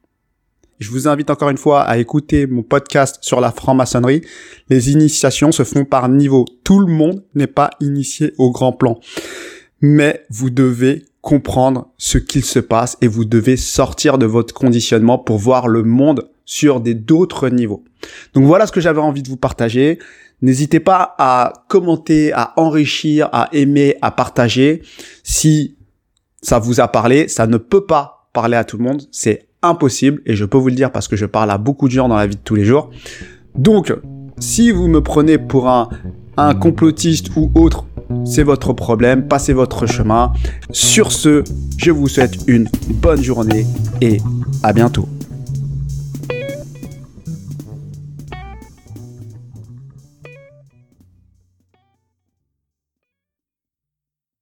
Je 0.82 0.90
vous 0.90 1.08
invite 1.08 1.30
encore 1.30 1.52
une 1.52 1.60
fois 1.60 1.84
à 1.84 2.00
écouter 2.00 2.48
mon 2.48 2.64
podcast 2.64 3.20
sur 3.22 3.40
la 3.40 3.52
franc-maçonnerie. 3.52 4.24
Les 4.68 4.90
initiations 4.90 5.52
se 5.52 5.64
font 5.64 5.86
par 5.86 6.10
niveau. 6.10 6.44
Tout 6.64 6.80
le 6.80 6.92
monde 6.92 7.24
n'est 7.36 7.46
pas 7.46 7.70
initié 7.82 8.34
au 8.40 8.50
grand 8.50 8.74
plan. 8.74 9.00
Mais 9.82 10.26
vous 10.32 10.50
devez 10.50 11.06
comprendre 11.22 11.92
ce 12.00 12.18
qu'il 12.18 12.44
se 12.44 12.58
passe 12.58 12.98
et 13.02 13.08
vous 13.08 13.26
devez 13.26 13.58
sortir 13.58 14.18
de 14.18 14.26
votre 14.26 14.56
conditionnement 14.56 15.20
pour 15.20 15.38
voir 15.38 15.68
le 15.68 15.84
monde 15.84 16.32
sur 16.46 16.82
des 16.82 16.96
d'autres 16.96 17.50
niveaux. 17.50 17.84
Donc 18.34 18.46
voilà 18.46 18.66
ce 18.66 18.72
que 18.72 18.82
j'avais 18.82 19.02
envie 19.02 19.22
de 19.22 19.30
vous 19.30 19.38
partager. 19.38 20.00
N'hésitez 20.42 20.80
pas 20.80 21.14
à 21.20 21.54
commenter, 21.68 22.34
à 22.34 22.54
enrichir, 22.58 23.30
à 23.32 23.50
aimer, 23.54 23.98
à 24.02 24.10
partager. 24.10 24.82
Si 25.24 25.78
ça 26.42 26.58
vous 26.58 26.80
a 26.80 26.88
parlé, 26.88 27.28
ça 27.28 27.46
ne 27.46 27.58
peut 27.58 27.86
pas 27.86 28.32
parler 28.34 28.58
à 28.58 28.64
tout 28.64 28.80
le 28.80 28.84
monde. 28.84 29.04
C'est 29.12 29.51
impossible 29.64 30.22
et 30.26 30.36
je 30.36 30.46
peux 30.46 30.58
vous 30.58 30.70
le 30.70 30.76
dire 30.76 30.92
parce 30.92 31.08
que 31.08 31.16
je 31.16 31.26
parle 31.26 31.52
à 31.52 31.58
beaucoup 31.58 31.88
de 31.88 31.94
gens 31.94 32.08
dans 32.08 32.16
la 32.16 32.28
vie 32.28 32.36
de 32.36 32.42
tous 32.44 32.56
les 32.56 32.66
jours. 32.66 32.90
Donc, 33.56 33.94
si 34.40 34.72
vous 34.72 34.88
me 34.88 35.02
prenez 35.02 35.38
pour 35.38 35.70
un, 35.70 35.90
un 36.38 36.54
complotiste 36.56 37.30
ou 37.36 37.52
autre, 37.56 37.86
c'est 38.26 38.44
votre 38.44 38.74
problème, 38.74 39.28
passez 39.28 39.54
votre 39.54 39.86
chemin. 39.86 40.34
Sur 40.72 41.12
ce, 41.12 41.44
je 41.78 41.92
vous 41.92 42.08
souhaite 42.08 42.38
une 42.48 42.68
bonne 42.90 43.22
journée 43.22 43.66
et 44.02 44.18
à 44.64 44.74
bientôt. 44.74 45.08